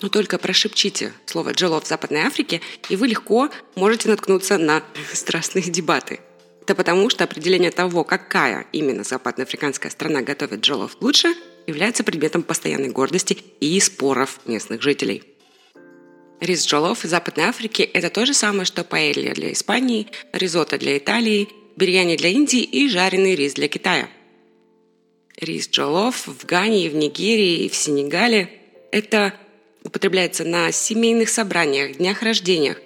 Но 0.00 0.08
только 0.08 0.38
прошепчите 0.38 1.12
слово 1.26 1.52
«джолов» 1.52 1.84
в 1.84 1.88
Западной 1.88 2.22
Африке, 2.22 2.60
и 2.88 2.96
вы 2.96 3.08
легко 3.08 3.50
можете 3.74 4.08
наткнуться 4.08 4.58
на 4.58 4.82
страстные 5.12 5.64
дебаты– 5.64 6.20
это 6.62 6.76
потому, 6.76 7.10
что 7.10 7.24
определение 7.24 7.72
того, 7.72 8.04
какая 8.04 8.66
именно 8.70 9.02
западноафриканская 9.02 9.90
страна 9.90 10.22
готовит 10.22 10.60
джолов 10.60 10.96
лучше, 11.00 11.34
является 11.66 12.04
предметом 12.04 12.44
постоянной 12.44 12.88
гордости 12.88 13.36
и 13.58 13.80
споров 13.80 14.38
местных 14.46 14.80
жителей. 14.80 15.24
Рис 16.40 16.64
джолов 16.64 17.04
из 17.04 17.10
Западной 17.10 17.46
Африки– 17.46 17.82
это 17.94 18.10
то 18.10 18.26
же 18.26 18.32
самое, 18.32 18.64
что 18.64 18.84
паэлья 18.84 19.34
для 19.34 19.52
Испании, 19.52 20.06
ризотто 20.32 20.78
для 20.78 20.98
Италии, 20.98 21.48
бирьяни 21.74 22.16
для 22.16 22.28
Индии 22.28 22.62
и 22.62 22.88
жареный 22.88 23.34
рис 23.34 23.54
для 23.54 23.66
Китая. 23.66 24.08
Рис 25.36 25.68
джолов 25.68 26.28
в 26.28 26.46
Гане, 26.46 26.88
в 26.90 26.94
Нигерии 26.94 27.64
и 27.64 27.68
в 27.68 27.74
Сенегале– 27.74 28.50
это 28.92 29.34
употребляется 29.82 30.44
на 30.44 30.70
семейных 30.70 31.28
собраниях, 31.28 31.96
днях 31.96 32.22
рождениях, 32.22 32.80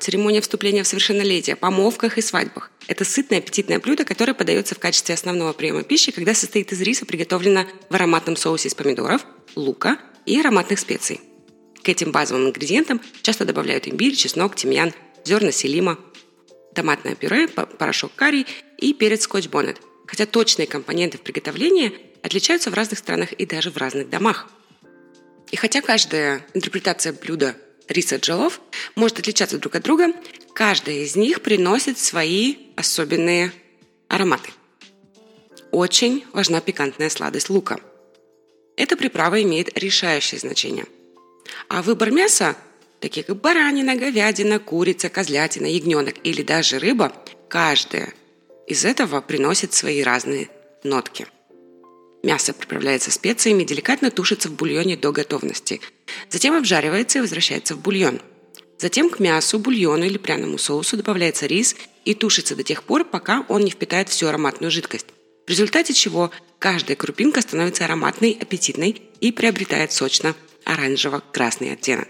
церемония 0.00 0.40
вступления 0.40 0.82
в 0.82 0.86
совершеннолетие, 0.86 1.56
помолвках 1.56 2.18
и 2.18 2.20
свадьбах. 2.20 2.70
Это 2.86 3.04
сытное 3.04 3.38
аппетитное 3.38 3.78
блюдо, 3.78 4.04
которое 4.04 4.34
подается 4.34 4.74
в 4.74 4.78
качестве 4.78 5.14
основного 5.14 5.52
приема 5.52 5.82
пищи, 5.82 6.12
когда 6.12 6.34
состоит 6.34 6.72
из 6.72 6.80
риса, 6.80 7.06
приготовлено 7.06 7.66
в 7.88 7.94
ароматном 7.94 8.36
соусе 8.36 8.68
из 8.68 8.74
помидоров, 8.74 9.24
лука 9.54 9.98
и 10.26 10.38
ароматных 10.38 10.78
специй. 10.78 11.20
К 11.82 11.88
этим 11.88 12.12
базовым 12.12 12.46
ингредиентам 12.46 13.00
часто 13.22 13.44
добавляют 13.44 13.86
имбирь, 13.88 14.14
чеснок, 14.14 14.56
тимьян, 14.56 14.92
зерна 15.24 15.52
селима, 15.52 15.98
томатное 16.74 17.14
пюре, 17.14 17.48
порошок 17.48 18.12
карри 18.14 18.46
и 18.78 18.92
перец 18.94 19.24
скотч-боннет. 19.24 19.80
Хотя 20.06 20.26
точные 20.26 20.66
компоненты 20.66 21.18
в 21.18 21.22
приготовлении 21.22 21.92
отличаются 22.22 22.70
в 22.70 22.74
разных 22.74 22.98
странах 22.98 23.32
и 23.32 23.46
даже 23.46 23.70
в 23.70 23.76
разных 23.76 24.10
домах. 24.10 24.48
И 25.50 25.56
хотя 25.56 25.80
каждая 25.82 26.44
интерпретация 26.54 27.12
блюда 27.12 27.54
риса 27.88 28.16
джолов 28.16 28.60
может 28.94 29.18
отличаться 29.18 29.58
друг 29.58 29.74
от 29.74 29.82
друга, 29.82 30.12
каждая 30.54 30.96
из 30.96 31.16
них 31.16 31.42
приносит 31.42 31.98
свои 31.98 32.56
особенные 32.76 33.52
ароматы. 34.08 34.50
Очень 35.70 36.24
важна 36.32 36.60
пикантная 36.60 37.10
сладость 37.10 37.50
лука. 37.50 37.80
Эта 38.76 38.96
приправа 38.96 39.42
имеет 39.42 39.76
решающее 39.78 40.38
значение. 40.38 40.86
А 41.68 41.82
выбор 41.82 42.10
мяса, 42.10 42.56
такие 43.00 43.24
как 43.24 43.40
баранина, 43.40 43.96
говядина, 43.96 44.58
курица, 44.58 45.08
козлятина, 45.08 45.66
ягненок 45.66 46.14
или 46.24 46.42
даже 46.42 46.78
рыба, 46.78 47.12
каждая 47.48 48.14
из 48.66 48.84
этого 48.84 49.20
приносит 49.20 49.72
свои 49.72 50.02
разные 50.02 50.48
нотки. 50.82 51.26
Мясо 52.22 52.54
приправляется 52.54 53.10
специями, 53.10 53.64
деликатно 53.64 54.10
тушится 54.10 54.48
в 54.48 54.54
бульоне 54.54 54.96
до 54.96 55.12
готовности. 55.12 55.80
Затем 56.30 56.54
обжаривается 56.54 57.18
и 57.18 57.20
возвращается 57.20 57.74
в 57.74 57.80
бульон. 57.80 58.20
Затем 58.78 59.08
к 59.08 59.20
мясу, 59.20 59.58
бульону 59.58 60.04
или 60.04 60.18
пряному 60.18 60.58
соусу 60.58 60.96
добавляется 60.96 61.46
рис 61.46 61.76
и 62.04 62.14
тушится 62.14 62.56
до 62.56 62.62
тех 62.62 62.82
пор, 62.82 63.04
пока 63.04 63.44
он 63.48 63.62
не 63.62 63.70
впитает 63.70 64.08
всю 64.08 64.26
ароматную 64.26 64.70
жидкость. 64.70 65.06
В 65.46 65.50
результате 65.50 65.92
чего 65.92 66.30
каждая 66.58 66.96
крупинка 66.96 67.40
становится 67.40 67.84
ароматной, 67.84 68.36
аппетитной 68.40 69.02
и 69.20 69.32
приобретает 69.32 69.92
сочно-оранжево-красный 69.92 71.72
оттенок. 71.72 72.08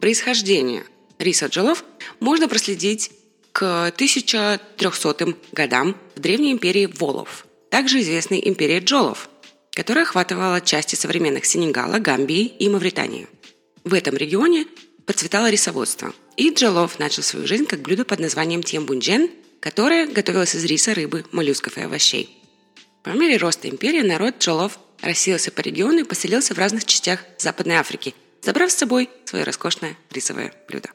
Происхождение 0.00 0.84
риса 1.18 1.46
джолов 1.46 1.84
можно 2.20 2.48
проследить 2.48 3.10
к 3.52 3.86
1300 3.86 5.34
годам 5.52 5.96
в 6.14 6.20
древней 6.20 6.52
империи 6.52 6.86
Волов, 6.86 7.46
также 7.70 8.00
известной 8.00 8.40
империи 8.46 8.80
Джолов, 8.80 9.28
которая 9.76 10.06
охватывала 10.06 10.62
части 10.62 10.94
современных 10.94 11.44
Сенегала, 11.44 11.98
Гамбии 11.98 12.46
и 12.46 12.68
Мавритании. 12.70 13.28
В 13.84 13.92
этом 13.92 14.16
регионе 14.16 14.66
процветало 15.04 15.50
рисоводство, 15.50 16.14
и 16.38 16.50
Джолов 16.50 16.98
начал 16.98 17.22
свою 17.22 17.46
жизнь 17.46 17.66
как 17.66 17.82
блюдо 17.82 18.06
под 18.06 18.18
названием 18.18 18.62
тьембунджен, 18.62 19.28
которое 19.60 20.06
готовилось 20.06 20.54
из 20.54 20.64
риса, 20.64 20.94
рыбы, 20.94 21.26
моллюсков 21.30 21.76
и 21.76 21.82
овощей. 21.82 22.42
По 23.04 23.10
мере 23.10 23.36
роста 23.36 23.68
империи 23.68 24.00
народ 24.00 24.36
Джолов 24.38 24.78
рассеялся 25.02 25.52
по 25.52 25.60
региону 25.60 25.98
и 25.98 26.04
поселился 26.04 26.54
в 26.54 26.58
разных 26.58 26.86
частях 26.86 27.20
Западной 27.36 27.76
Африки, 27.76 28.14
забрав 28.40 28.72
с 28.72 28.76
собой 28.76 29.10
свое 29.26 29.44
роскошное 29.44 29.98
рисовое 30.10 30.54
блюдо. 30.70 30.88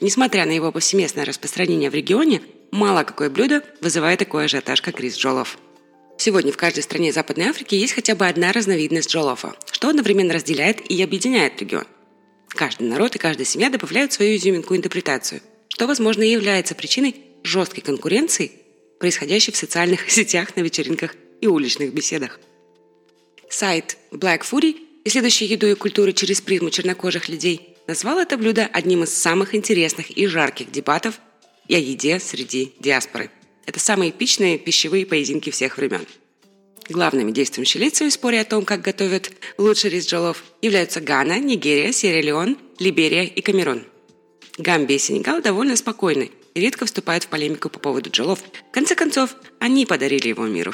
Несмотря 0.00 0.46
на 0.46 0.52
его 0.52 0.72
повсеместное 0.72 1.26
распространение 1.26 1.90
в 1.90 1.94
регионе, 1.94 2.40
мало 2.70 3.04
какое 3.04 3.28
блюдо 3.28 3.62
вызывает 3.82 4.20
такой 4.20 4.46
ажиотаж, 4.46 4.80
как 4.80 4.98
рис 4.98 5.14
джолов. 5.14 5.58
Сегодня 6.20 6.50
в 6.50 6.56
каждой 6.56 6.82
стране 6.82 7.12
Западной 7.12 7.46
Африки 7.46 7.76
есть 7.76 7.92
хотя 7.92 8.16
бы 8.16 8.26
одна 8.26 8.52
разновидность 8.52 9.08
джолофа, 9.08 9.54
что 9.70 9.88
одновременно 9.88 10.34
разделяет 10.34 10.80
и 10.90 11.00
объединяет 11.00 11.60
регион. 11.60 11.84
Каждый 12.48 12.88
народ 12.88 13.14
и 13.14 13.20
каждая 13.20 13.46
семья 13.46 13.70
добавляют 13.70 14.12
свою 14.12 14.36
изюминку 14.36 14.74
интерпретацию, 14.74 15.40
что, 15.68 15.86
возможно, 15.86 16.24
и 16.24 16.32
является 16.32 16.74
причиной 16.74 17.14
жесткой 17.44 17.84
конкуренции, 17.84 18.50
происходящей 18.98 19.52
в 19.52 19.56
социальных 19.56 20.10
сетях, 20.10 20.56
на 20.56 20.62
вечеринках 20.62 21.14
и 21.40 21.46
уличных 21.46 21.94
беседах. 21.94 22.40
Сайт 23.48 23.96
Black 24.10 24.40
Fury, 24.40 24.76
исследующий 25.04 25.46
еду 25.46 25.68
и 25.68 25.74
культуру 25.74 26.10
через 26.12 26.40
призму 26.40 26.70
чернокожих 26.70 27.28
людей, 27.28 27.76
назвал 27.86 28.18
это 28.18 28.36
блюдо 28.36 28.66
одним 28.66 29.04
из 29.04 29.16
самых 29.16 29.54
интересных 29.54 30.10
и 30.10 30.26
жарких 30.26 30.72
дебатов 30.72 31.20
о 31.68 31.72
еде 31.72 32.18
среди 32.18 32.72
диаспоры. 32.80 33.30
Это 33.68 33.80
самые 33.80 34.12
эпичные 34.12 34.56
пищевые 34.56 35.04
поединки 35.04 35.50
всех 35.50 35.76
времен. 35.76 36.06
Главными 36.88 37.32
действующими 37.32 37.82
лицами 37.82 38.08
в 38.08 38.14
споре 38.14 38.40
о 38.40 38.44
том, 38.46 38.64
как 38.64 38.80
готовят 38.80 39.30
лучший 39.58 39.90
рис 39.90 40.06
джолов, 40.06 40.42
являются 40.62 41.02
Гана, 41.02 41.38
Нигерия, 41.38 41.92
Сьерра-Леон, 41.92 42.56
Либерия 42.78 43.24
и 43.24 43.42
Камерун. 43.42 43.84
Гамбия 44.56 44.96
и 44.96 44.98
Сенегал 44.98 45.42
довольно 45.42 45.76
спокойны 45.76 46.30
и 46.54 46.60
редко 46.60 46.86
вступают 46.86 47.24
в 47.24 47.28
полемику 47.28 47.68
по 47.68 47.78
поводу 47.78 48.08
джолов. 48.08 48.38
В 48.70 48.72
конце 48.72 48.94
концов, 48.94 49.36
они 49.58 49.84
подарили 49.84 50.28
его 50.28 50.46
миру. 50.46 50.72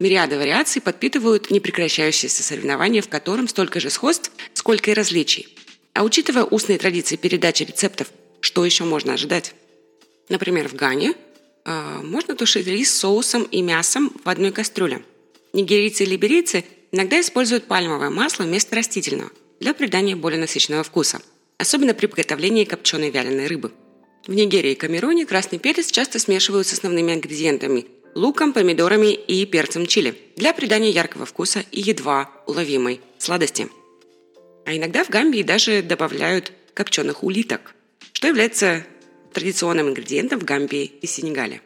Мириады 0.00 0.36
вариаций 0.36 0.82
подпитывают 0.82 1.52
непрекращающееся 1.52 2.42
соревнование, 2.42 3.02
в 3.02 3.08
котором 3.08 3.46
столько 3.46 3.78
же 3.78 3.90
сходств, 3.90 4.32
сколько 4.54 4.90
и 4.90 4.94
различий. 4.94 5.46
А 5.92 6.02
учитывая 6.02 6.42
устные 6.42 6.76
традиции 6.76 7.14
передачи 7.14 7.62
рецептов, 7.62 8.08
что 8.40 8.64
еще 8.64 8.82
можно 8.82 9.12
ожидать? 9.12 9.54
Например, 10.28 10.68
в 10.68 10.74
Гане 10.74 11.14
можно 11.64 12.34
тушить 12.34 12.66
рис 12.66 12.92
соусом 12.92 13.44
и 13.44 13.62
мясом 13.62 14.12
в 14.24 14.28
одной 14.28 14.52
кастрюле. 14.52 15.02
Нигерийцы 15.52 16.04
и 16.04 16.06
либерийцы 16.06 16.64
иногда 16.92 17.20
используют 17.20 17.64
пальмовое 17.64 18.10
масло 18.10 18.44
вместо 18.44 18.76
растительного 18.76 19.30
для 19.60 19.72
придания 19.72 20.16
более 20.16 20.40
насыщенного 20.40 20.82
вкуса, 20.82 21.22
особенно 21.58 21.94
при 21.94 22.06
приготовлении 22.06 22.64
копченой 22.64 23.10
вяленой 23.10 23.46
рыбы. 23.46 23.72
В 24.26 24.34
Нигерии 24.34 24.72
и 24.72 24.76
Камеруне 24.76 25.26
красный 25.26 25.58
перец 25.58 25.90
часто 25.90 26.18
смешивают 26.18 26.66
с 26.66 26.72
основными 26.72 27.12
ингредиентами– 27.12 27.86
луком, 28.14 28.52
помидорами 28.52 29.12
и 29.12 29.44
перцем 29.44 29.86
чили 29.86 30.16
для 30.36 30.52
придания 30.52 30.90
яркого 30.90 31.26
вкуса 31.26 31.64
и 31.72 31.80
едва 31.80 32.30
уловимой 32.46 33.00
сладости– 33.18 33.68
а 34.64 34.74
иногда 34.74 35.04
в 35.04 35.10
Гамбии 35.10 35.42
даже 35.42 35.82
добавляют 35.82 36.52
копченых 36.72 37.22
улиток, 37.22 37.74
что 38.12 38.28
является 38.28 38.84
традиционным 39.34 39.88
ингредиентом 39.88 40.40
в 40.40 40.44
Гамбии 40.44 40.84
и 41.02 41.06
Сенегале. 41.06 41.60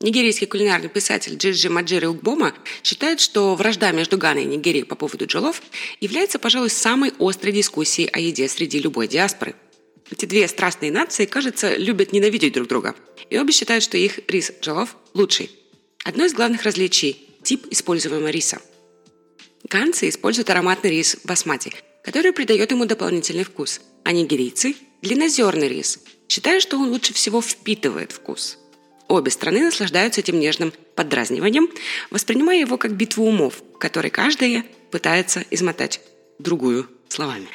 Нигерийский 0.00 0.48
кулинарный 0.48 0.88
писатель 0.88 1.36
Джиджи 1.36 1.70
Маджири 1.70 2.06
Угбома 2.06 2.54
считает, 2.82 3.20
что 3.20 3.54
вражда 3.54 3.92
между 3.92 4.18
Ганой 4.18 4.42
и 4.42 4.46
Нигерией 4.46 4.84
по 4.84 4.96
поводу 4.96 5.26
джолов 5.26 5.62
является, 6.00 6.40
пожалуй, 6.40 6.70
самой 6.70 7.12
острой 7.20 7.52
дискуссией 7.52 8.08
о 8.08 8.18
еде 8.18 8.48
среди 8.48 8.80
любой 8.80 9.06
диаспоры. 9.06 9.54
Эти 10.10 10.26
две 10.26 10.48
страстные 10.48 10.90
нации, 10.90 11.24
кажется, 11.24 11.76
любят 11.76 12.12
ненавидеть 12.12 12.54
друг 12.54 12.66
друга, 12.66 12.96
и 13.30 13.38
обе 13.38 13.52
считают, 13.52 13.84
что 13.84 13.96
их 13.96 14.18
рис 14.26 14.52
джолов 14.60 14.96
лучший. 15.14 15.52
Одно 16.04 16.24
из 16.24 16.34
главных 16.34 16.64
различий– 16.64 17.28
тип 17.44 17.68
используемого 17.70 18.28
риса. 18.28 18.60
Ганцы 19.68 20.08
используют 20.08 20.50
ароматный 20.50 20.90
рис 20.90 21.16
басмати– 21.22 21.72
который 22.02 22.32
придает 22.32 22.70
ему 22.70 22.84
дополнительный 22.84 23.44
вкус, 23.44 23.80
а 24.04 24.12
нигерийцы– 24.12 24.74
длиннозерный 25.02 25.68
рис, 25.68 26.00
считая, 26.32 26.60
что 26.60 26.78
он 26.78 26.88
лучше 26.88 27.12
всего 27.12 27.42
впитывает 27.42 28.10
вкус. 28.10 28.58
Обе 29.06 29.30
страны 29.30 29.60
наслаждаются 29.60 30.22
этим 30.22 30.40
нежным 30.40 30.72
поддразниванием, 30.94 31.68
воспринимая 32.10 32.58
его 32.58 32.78
как 32.78 32.92
битву 32.92 33.26
умов, 33.26 33.62
которой 33.78 34.08
каждая 34.08 34.64
пытается 34.90 35.44
измотать 35.50 36.00
другую 36.38 36.88
словами. 37.08 37.48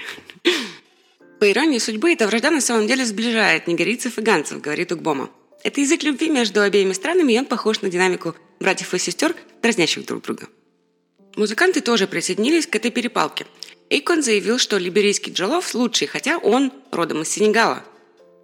По 1.40 1.52
иронии 1.52 1.80
судьбы, 1.80 2.14
эта 2.14 2.28
вражда 2.28 2.52
на 2.52 2.62
самом 2.62 2.86
деле 2.86 3.04
сближает 3.04 3.66
нигерийцев 3.66 4.20
и 4.20 4.22
ганцев, 4.22 4.62
говорит 4.62 4.92
Угбома. 4.92 5.32
Это 5.64 5.82
язык 5.82 6.04
любви 6.04 6.30
между 6.30 6.62
обеими 6.62 6.94
странами, 6.94 7.34
и 7.34 7.40
он 7.40 7.46
похож 7.46 7.82
на 7.82 7.90
динамику 7.90 8.36
братьев 8.60 8.94
и 8.94 9.00
сестер, 9.00 9.36
дразнящих 9.64 10.06
друг 10.06 10.22
друга. 10.22 10.50
Музыканты 11.36 11.82
тоже 11.82 12.06
присоединились 12.06 12.68
к 12.68 12.76
этой 12.76 12.92
перепалке. 12.92 13.48
Эйкон 13.90 14.22
заявил, 14.22 14.60
что 14.60 14.78
либерийский 14.78 15.34
Джолов 15.34 15.74
лучший, 15.74 16.08
хотя 16.08 16.38
он 16.38 16.72
родом 16.92 17.24
из 17.24 17.30
Сенегала. 17.30 17.84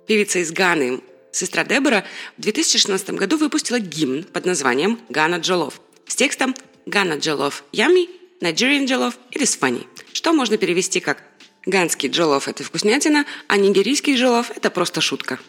Певица 0.08 0.40
из 0.40 0.52
Ганы, 0.52 1.00
сестра 1.32 1.64
Дебора, 1.64 2.04
в 2.38 2.42
2016 2.42 3.12
году 3.12 3.38
выпустила 3.38 3.80
гимн 3.80 4.24
под 4.24 4.46
названием 4.46 5.00
«Гана 5.08 5.38
Джолов» 5.38 5.80
с 6.08 6.16
текстом 6.16 6.56
«Гана 6.86 7.14
Джолов 7.14 7.64
Ями, 7.72 8.10
Nigerian 8.42 8.86
Джолов 8.86 9.18
is 9.32 9.58
funny», 9.58 9.86
что 10.12 10.34
можно 10.34 10.58
перевести 10.58 11.00
как 11.00 11.24
«Ганский 11.66 12.10
Джолов– 12.10 12.48
это 12.50 12.66
вкуснятина, 12.66 13.26
а 13.48 13.56
нигерийский 13.56 14.16
Джолов– 14.16 14.52
это 14.56 14.70
просто 14.70 15.00
шутка». 15.00 15.40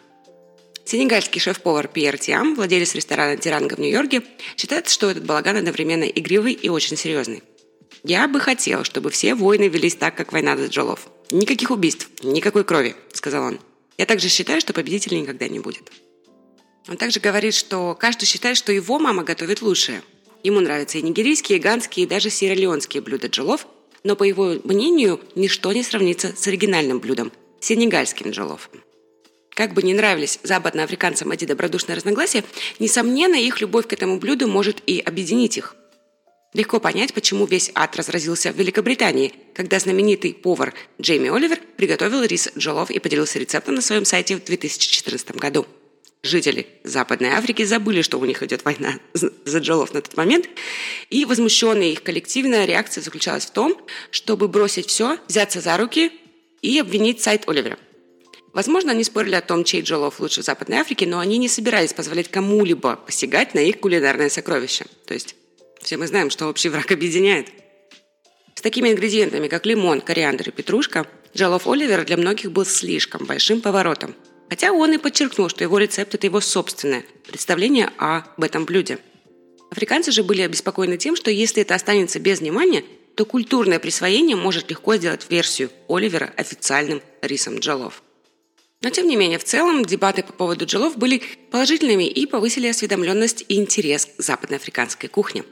Сенегальский 0.85 1.41
шеф-повар 1.41 1.89
Пьер 1.89 2.19
Тиам, 2.19 2.55
владелец 2.55 2.95
ресторана 2.95 3.37
«Тиранга» 3.37 3.75
в 3.75 3.79
Нью-Йорке, 3.81 4.23
считает, 4.57 4.89
что 4.89 5.11
этот 5.11 5.25
балаган 5.25 5.57
одновременно 5.57 6.05
игривый 6.05 6.53
и 6.53 6.69
очень 6.69 6.97
серьезный. 6.97 7.43
«Я 8.05 8.29
бы 8.29 8.39
хотел, 8.39 8.85
чтобы 8.85 9.11
все 9.11 9.35
войны 9.35 9.67
велись 9.67 9.97
так, 9.97 10.15
как 10.15 10.33
война 10.33 10.57
за 10.57 10.67
Джолов. 10.67 11.09
Никаких 11.33 11.73
убийств, 11.73 12.09
никакой 12.23 12.63
крови»,— 12.63 12.95
сказал 13.13 13.45
он. 13.45 13.59
«Я 13.99 14.07
также 14.07 14.29
считаю, 14.29 14.61
что 14.61 14.73
победителей 14.73 15.21
никогда 15.21 15.49
не 15.49 15.61
будет». 15.61 15.91
Он 16.89 16.97
также 16.97 17.21
говорит, 17.21 17.55
что 17.55 17.97
каждый 17.99 18.27
считает, 18.27 18.57
что 18.57 18.73
его 18.73 18.99
мама 18.99 19.23
готовит 19.23 19.63
лучшее. 19.63 20.03
Ему 20.43 20.61
нравятся 20.61 20.99
и 20.99 21.03
нигерийские, 21.03 21.59
и 21.59 21.61
ганские, 21.61 22.05
и 22.05 22.09
даже 22.09 22.29
сиерра 22.29 23.01
блюда 23.01 23.29
джолов, 23.29 23.67
но, 24.03 24.17
по 24.17 24.25
его 24.25 24.57
мнению, 24.65 25.21
ничто 25.35 25.73
не 25.73 25.83
сравнится 25.83 26.35
с 26.37 26.47
оригинальным 26.47 26.99
блюдом– 26.99 27.33
сенегальским 27.61 28.31
джолов. 28.31 28.69
Как 29.51 29.73
бы 29.73 29.83
ни 29.83 29.95
нравились 29.95 30.39
западноафриканцам 30.43 31.31
эти 31.31 31.47
добродушные 31.47 31.97
разногласия, 31.97 32.45
несомненно, 32.79 33.37
их 33.37 33.61
любовь 33.63 33.87
к 33.87 33.93
этому 33.95 34.19
блюду 34.19 34.47
может 34.47 34.83
и 34.87 35.01
объединить 35.01 35.57
их– 35.57 35.77
Легко 36.55 36.79
понять, 36.79 37.13
почему 37.13 37.47
весь 37.47 37.73
ад 37.75 37.97
разразился 37.97 38.53
в 38.53 38.57
Великобритании, 38.57 39.35
когда 39.55 39.81
знаменитый 39.81 40.33
повар 40.33 40.73
Джейми 41.01 41.29
Оливер 41.29 41.59
приготовил 41.77 42.23
рис 42.23 42.49
джолов 42.57 42.93
и 42.93 43.01
поделился 43.01 43.41
рецептом 43.41 43.75
на 43.75 43.81
своем 43.81 44.05
сайте 44.05 44.37
в 44.37 44.45
2014 44.45 45.33
году. 45.33 45.67
жители 46.23 46.69
Западной 46.85 47.31
Африки 47.31 47.65
забыли, 47.65 48.03
что 48.03 48.21
у 48.21 48.25
них 48.25 48.41
идет 48.45 48.65
война 48.65 49.01
за 49.15 49.59
джолов 49.59 49.93
на 49.95 50.01
тот 50.01 50.17
момент, 50.17 50.49
и 51.11 51.25
возмущенная 51.25 51.89
их 51.89 52.05
коллективная 52.05 52.67
реакция 52.67 53.03
заключалась 53.03 53.47
в 53.47 53.51
том, 53.51 53.77
чтобы 54.13 54.47
бросить 54.47 54.87
все, 54.87 55.19
взяться 55.27 55.61
за 55.61 55.77
руки 55.77 56.13
и 56.63 56.79
обвинить 56.79 57.21
сайт 57.21 57.49
Оливера. 57.49 57.79
Возможно, 58.53 58.93
они 58.93 59.03
спорили 59.03 59.35
о 59.35 59.41
том, 59.41 59.65
чей 59.65 59.83
джолов 59.83 60.21
лучше 60.21 60.43
в 60.43 60.45
Западной 60.45 60.79
Африке, 60.79 61.05
но 61.05 61.19
они 61.19 61.37
не 61.39 61.49
собирались 61.49 61.93
позволять 61.93 62.31
кому-либо 62.31 62.95
посягать 62.95 63.55
на 63.55 63.59
их 63.59 63.81
кулинарное 63.81 64.29
сокровище. 64.29 64.87
То 65.07 65.15
есть 65.15 65.35
все 65.85 65.99
мы 65.99 66.07
знаем, 66.07 66.31
что 66.31 66.47
общий 66.47 66.71
враг 66.71 66.91
объединяет. 66.91 67.49
С 68.55 68.63
такими 68.63 68.91
ингредиентами, 68.91 69.49
как 69.49 69.67
лимон, 69.67 70.01
кориандр 70.01 70.49
и 70.49 70.53
петрушка, 70.53 71.07
джолов 71.37 71.67
Оливера 71.67 72.05
для 72.05 72.17
многих 72.17 72.53
был 72.53 72.65
слишком 72.65 73.27
большим 73.27 73.61
поворотом. 73.61 74.15
Хотя 74.49 74.73
он 74.73 74.95
и 74.95 74.99
подчеркнул, 74.99 75.49
что 75.51 75.63
его 75.63 75.79
рецепт– 75.79 76.15
это 76.17 76.27
его 76.27 76.41
собственное 76.41 77.05
представление 77.27 77.91
об 77.99 78.43
этом 78.43 78.65
блюде. 78.65 78.99
Африканцы 79.71 80.11
же 80.11 80.23
были 80.23 80.41
обеспокоены 80.43 80.97
тем, 80.97 81.17
что 81.17 81.31
если 81.31 81.63
это 81.63 81.75
останется 81.75 82.19
без 82.19 82.41
внимания, 82.41 82.85
то 83.15 83.27
культурное 83.27 83.79
присвоение 83.79 84.37
может 84.37 84.71
легко 84.71 84.97
сделать 84.97 85.27
версию 85.29 85.71
Оливера 85.89 86.33
официальным 86.37 87.03
рисом 87.21 87.59
джолов. 87.59 88.03
Но 88.81 88.91
тем 88.91 89.07
не 89.07 89.17
менее, 89.17 89.39
в 89.39 89.45
целом 89.45 89.85
дебаты 89.85 90.23
по 90.23 90.33
поводу 90.33 90.67
джелов 90.67 90.97
были 90.97 91.23
положительными 91.51 92.05
и 92.05 92.27
повысили 92.27 92.69
осведомленность 92.69 93.45
и 93.49 93.57
интерес 93.57 94.07
к 94.07 94.23
западноафриканской 94.23 95.09
кухне. 95.09 95.45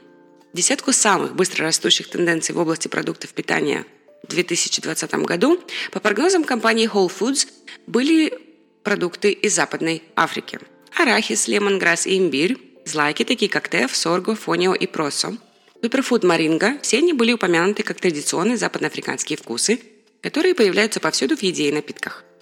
Десятку 0.53 0.93
самых 0.93 1.35
быстро 1.35 1.65
растущих 1.65 2.09
тенденций 2.09 2.53
в 2.53 2.59
области 2.59 2.87
продуктов 2.87 3.33
питания 3.33 3.85
в 4.23 4.29
2020 4.29 5.13
году 5.25 5.59
по 5.91 5.99
прогнозам 5.99 6.43
компании 6.43 6.87
Whole 6.87 7.11
Foods 7.11 7.47
были 7.87 8.39
продукты 8.83 9.31
из 9.31 9.55
Западной 9.55 10.03
Африки. 10.15 10.59
Арахис, 10.95 11.47
лемонграсс 11.47 12.05
и 12.05 12.17
имбирь, 12.17 12.57
злаки, 12.85 13.23
такие 13.23 13.49
как 13.49 13.67
теф, 13.67 13.95
сорго, 13.95 14.35
фонио 14.35 14.75
и 14.75 14.85
просо, 14.85 15.35
суперфуд 15.81 16.23
маринга– 16.23 16.77
все 16.83 16.99
они 16.99 17.13
были 17.13 17.33
упомянуты 17.33 17.81
как 17.81 17.99
традиционные 17.99 18.57
западноафриканские 18.57 19.37
вкусы, 19.37 19.79
которые 20.21 20.53
появляются 20.53 20.99
повсюду 20.99 21.35
в 21.35 21.41
еде 21.41 21.69
и 21.69 21.71
напитках– 21.71 22.23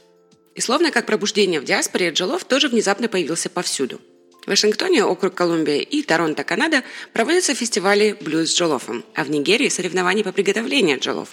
и 0.53 0.59
словно 0.59 0.91
как 0.91 1.05
пробуждение 1.05 1.59
в 1.59 1.63
диаспоре, 1.63 2.09
Джолов 2.09 2.43
тоже 2.43 2.67
внезапно 2.67 3.07
появился 3.07 3.49
повсюду. 3.49 4.01
В 4.43 4.47
Вашингтоне, 4.47 5.03
округ 5.05 5.35
Колумбия 5.35 5.79
и 5.79 6.01
Торонто, 6.01 6.43
Канада 6.43 6.83
проводятся 7.13 7.53
фестивали 7.53 8.17
блюд 8.19 8.47
с 8.47 8.55
джолофом, 8.55 9.05
а 9.13 9.23
в 9.23 9.29
Нигерии 9.29 9.69
соревнования 9.69 10.23
по 10.23 10.31
приготовлению 10.31 10.99
джолов. 10.99 11.29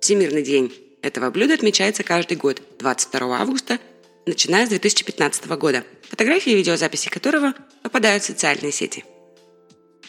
Всемирный 0.00 0.42
день 0.42 0.72
этого 1.02 1.30
блюда 1.30 1.54
отмечается 1.54 2.04
каждый 2.04 2.36
год 2.36 2.62
22 2.78 3.38
августа, 3.38 3.78
начиная 4.26 4.66
с 4.66 4.68
2015 4.68 5.46
года, 5.48 5.84
фотографии 6.08 6.52
и 6.52 6.56
видеозаписи 6.56 7.08
которого 7.08 7.54
попадают 7.82 8.22
в 8.22 8.26
социальные 8.26 8.72
сети. 8.72 9.04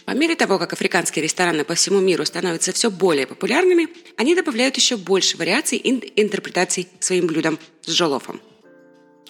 По 0.06 0.12
мере 0.12 0.36
того, 0.36 0.58
как 0.58 0.72
африканские 0.74 1.24
рестораны 1.24 1.66
по 1.66 1.76
всему 1.76 2.00
миру 2.00 2.24
становятся 2.24 2.72
все 2.72 2.90
более 2.90 3.28
популярными, 3.28 3.90
они 4.16 4.36
добавляют 4.36 4.78
еще 4.78 4.96
больше 4.96 5.38
вариаций 5.38 5.78
и 5.78 6.22
интерпретаций 6.22 6.88
своим 7.00 7.28
блюдам 7.28 7.60
с 7.82 7.92
джолофом. 7.92 8.40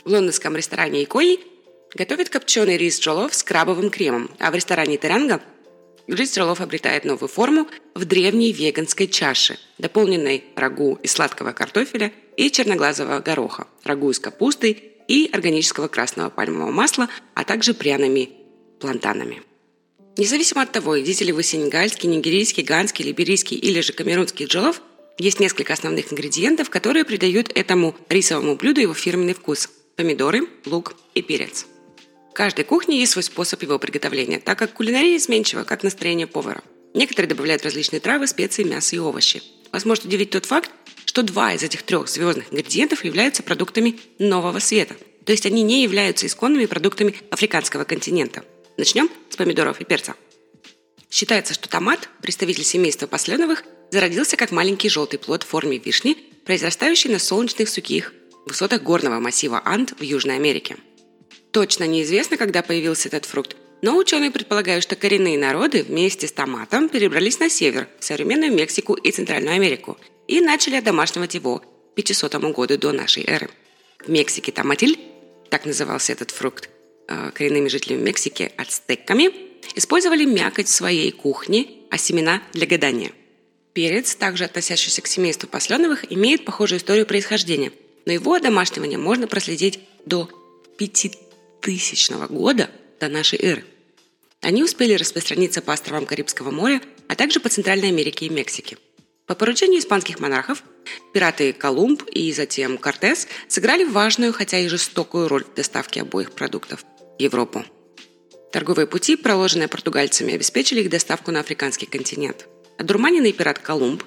В 0.05 0.11
лондонском 0.11 0.55
ресторане 0.55 1.03
Икои 1.03 1.39
готовят 1.97 2.29
копченый 2.29 2.77
рис 2.77 2.99
джолоф 2.99 3.33
с 3.33 3.43
крабовым 3.43 3.89
кремом, 3.89 4.29
а 4.39 4.51
в 4.51 4.55
ресторане 4.55 4.97
Теранга 4.97 5.41
рис 6.07 6.37
джолоф 6.37 6.61
обретает 6.61 7.05
новую 7.05 7.27
форму 7.27 7.67
в 7.95 8.05
древней 8.05 8.53
веганской 8.53 9.07
чаше, 9.07 9.57
дополненной 9.79 10.43
рагу 10.55 10.99
из 11.01 11.13
сладкого 11.13 11.51
картофеля 11.53 12.13
и 12.37 12.51
черноглазого 12.51 13.19
гороха, 13.19 13.67
рагу 13.83 14.11
из 14.11 14.19
капусты 14.19 14.77
и 15.07 15.29
органического 15.33 15.87
красного 15.87 16.29
пальмового 16.29 16.71
масла, 16.71 17.09
а 17.33 17.43
также 17.43 17.73
пряными 17.73 18.29
плантанами. 18.79 19.41
Независимо 20.17 20.61
от 20.61 20.71
того, 20.71 20.95
едите 20.95 21.25
ли 21.25 21.31
вы 21.31 21.41
сенегальский, 21.41 22.09
нигерийский, 22.09 22.63
ганский, 22.63 23.05
либерийский 23.05 23.57
или 23.57 23.81
же 23.81 23.93
камерунский 23.93 24.45
джолов, 24.45 24.81
есть 25.17 25.39
несколько 25.39 25.73
основных 25.73 26.13
ингредиентов, 26.13 26.69
которые 26.69 27.05
придают 27.05 27.51
этому 27.55 27.95
рисовому 28.07 28.55
блюду 28.55 28.81
его 28.81 28.93
фирменный 28.93 29.33
вкус– 29.33 29.69
помидоры, 29.95 30.41
лук 30.65 30.95
и 31.15 31.23
перец. 31.23 31.65
Каждой 32.37 32.65
кухне 32.65 32.99
есть 32.99 33.13
свой 33.13 33.23
способ 33.23 33.63
его 33.63 33.79
приготовления, 33.79 34.37
так 34.37 34.59
как 34.59 34.73
кулинария 34.73 35.17
изменчива, 35.17 35.63
как 35.63 35.81
настроение 35.81 36.27
повара. 36.27 36.61
Некоторые 36.93 37.27
добавляют 37.27 37.63
различные 37.63 37.99
травы, 37.99 38.27
специи, 38.27 38.61
мясо 38.61 38.95
и 38.95 38.99
овощи. 38.99 39.41
Вас 39.71 39.85
может 39.85 40.05
удивить 40.05 40.29
тот 40.29 40.45
факт, 40.45 40.69
что 41.05 41.23
два 41.23 41.53
из 41.53 41.63
этих 41.63 41.81
трех 41.81 42.07
звездных 42.07 42.53
ингредиентов 42.53 43.03
являются 43.03 43.41
продуктами 43.41 43.99
нового 44.19 44.59
света. 44.59 44.95
То 45.25 45.31
есть 45.31 45.47
они 45.47 45.63
не 45.63 45.81
являются 45.81 46.27
исконными 46.27 46.67
продуктами 46.67 47.15
африканского 47.31 47.85
континента– 47.85 48.45
Начнем 48.77 49.09
с 49.31 49.35
помидоров 49.35 49.81
и 49.81 49.85
перца. 49.85 50.13
Считается, 51.09 51.55
что 51.55 51.67
томат, 51.67 52.07
представитель 52.21 52.63
семейства 52.63 53.07
посленовых, 53.07 53.63
зародился 53.89 54.37
как 54.37 54.51
маленький 54.51 54.89
желтый 54.89 55.17
плод 55.17 55.41
в 55.41 55.47
форме 55.47 55.79
вишни, 55.79 56.15
произрастающий 56.45 57.09
на 57.09 57.17
солнечных 57.17 57.67
сухих 57.67 58.13
высотах 58.45 58.83
горного 58.83 59.19
массива 59.19 59.59
Анд 59.65 59.95
в 59.97 60.03
Южной 60.03 60.35
Америке. 60.35 60.77
Точно 61.51 61.85
неизвестно, 61.85 62.37
когда 62.37 62.61
появился 62.61 63.07
этот 63.07 63.25
фрукт, 63.25 63.55
но 63.81 63.97
ученые 63.97 64.31
предполагают, 64.31 64.83
что 64.83 64.95
коренные 64.95 65.37
народы 65.37 65.83
вместе 65.83 66.27
с 66.27 66.31
томатом 66.31 66.89
перебрались 66.89 67.39
на 67.39 67.49
север, 67.49 67.87
в 67.99 68.03
современную 68.03 68.53
Мексику 68.53 68.93
и 68.93 69.11
Центральную 69.11 69.55
Америку, 69.55 69.97
и 70.27 70.41
начали 70.41 70.75
одомашнивать 70.75 71.35
его 71.35 71.59
к 71.59 71.95
500 71.95 72.35
году 72.53 72.77
до 72.77 72.91
нашей 72.91 73.23
эры. 73.23 73.49
В 73.99 74.09
Мексике 74.09 74.51
томатиль, 74.51 74.99
так 75.49 75.65
назывался 75.65 76.13
этот 76.13 76.31
фрукт, 76.31 76.69
Э, 77.09 77.31
коренными 77.33 77.69
жителями 77.69 78.01
Мексики, 78.01 78.51
ацтеками, 78.57 79.31
использовали 79.75 80.25
мякоть 80.25 80.67
в 80.67 80.71
своей 80.71 81.11
кухне, 81.11 81.67
а 81.89 81.97
семена 81.97 82.43
для 82.51 82.67
гадания. 82.67 83.11
Перец, 83.71 84.15
также 84.15 84.43
относящийся 84.43 85.01
к 85.01 85.07
семейству 85.07 85.47
посленовых, 85.47 86.11
имеет 86.11 86.43
похожую 86.43 86.79
историю 86.79 87.05
происхождения, 87.05 87.71
но 88.05 88.11
его 88.11 88.39
домашнивание 88.39 88.97
можно 88.97 89.27
проследить 89.27 89.79
до 90.05 90.29
5000 90.77 91.17
года 92.29 92.69
до 92.99 93.09
нашей 93.09 93.39
эры. 93.39 93.65
Они 94.41 94.63
успели 94.63 94.93
распространиться 94.93 95.61
по 95.61 95.73
островам 95.73 96.05
Карибского 96.05 96.51
моря, 96.51 96.81
а 97.07 97.15
также 97.15 97.39
по 97.39 97.49
Центральной 97.49 97.89
Америке 97.89 98.27
и 98.27 98.29
Мексике. 98.29 98.77
По 99.25 99.35
поручению 99.35 99.81
испанских 99.81 100.19
монархов 100.19 100.63
пираты 101.13 101.51
Колумб 101.51 102.03
и 102.03 102.31
затем 102.31 102.77
Кортес 102.77 103.27
сыграли 103.49 103.83
важную, 103.83 104.31
хотя 104.31 104.59
и 104.59 104.67
жестокую 104.67 105.27
роль 105.27 105.43
в 105.43 105.53
доставке 105.53 106.01
обоих 106.01 106.31
продуктов– 106.31 106.85
Европу. 107.19 107.65
Торговые 108.53 108.87
пути, 108.87 109.17
проложенные 109.17 109.67
португальцами, 109.67 110.33
обеспечили 110.33 110.81
их 110.81 110.89
доставку 110.89 111.31
на 111.31 111.41
африканский 111.41 111.85
континент. 111.85 112.47
Одурманенный 112.77 113.33
пират 113.33 113.59
Колумб, 113.59 114.03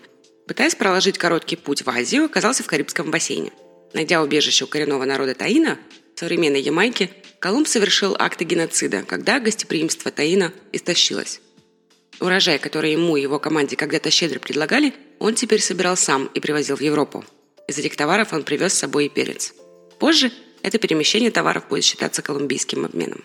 пытаясь 0.46 0.74
проложить 0.74 1.18
короткий 1.18 1.56
путь 1.56 1.82
в 1.82 1.90
Азию, 1.90 2.24
оказался 2.24 2.62
в 2.62 2.66
Карибском 2.66 3.10
бассейне. 3.10 3.52
Найдя 3.92 4.22
убежище 4.22 4.64
у 4.64 4.68
коренного 4.68 5.04
народа 5.04 5.34
Таина, 5.34 5.78
в 6.09 6.09
современной 6.20 6.60
Ямайке, 6.60 7.10
Колумб 7.38 7.66
совершил 7.66 8.14
акты 8.18 8.44
геноцида, 8.44 9.04
когда 9.04 9.40
гостеприимство 9.40 10.10
Таина 10.10 10.52
истощилось. 10.70 11.40
Урожай, 12.20 12.58
который 12.58 12.92
ему 12.92 13.16
и 13.16 13.22
его 13.22 13.38
команде 13.38 13.74
когда-то 13.74 14.10
щедро 14.10 14.38
предлагали, 14.38 14.92
он 15.18 15.34
теперь 15.34 15.62
собирал 15.62 15.96
сам 15.96 16.26
и 16.34 16.40
привозил 16.40 16.76
в 16.76 16.82
Европу. 16.82 17.24
Из 17.68 17.78
этих 17.78 17.96
товаров 17.96 18.34
он 18.34 18.42
привез 18.42 18.74
с 18.74 18.78
собой 18.78 19.06
и 19.06 19.08
перец. 19.08 19.54
Позже 19.98 20.30
это 20.60 20.76
перемещение 20.76 21.30
товаров 21.30 21.68
будет 21.70 21.84
считаться 21.84 22.20
колумбийским 22.20 22.84
обменом. 22.84 23.24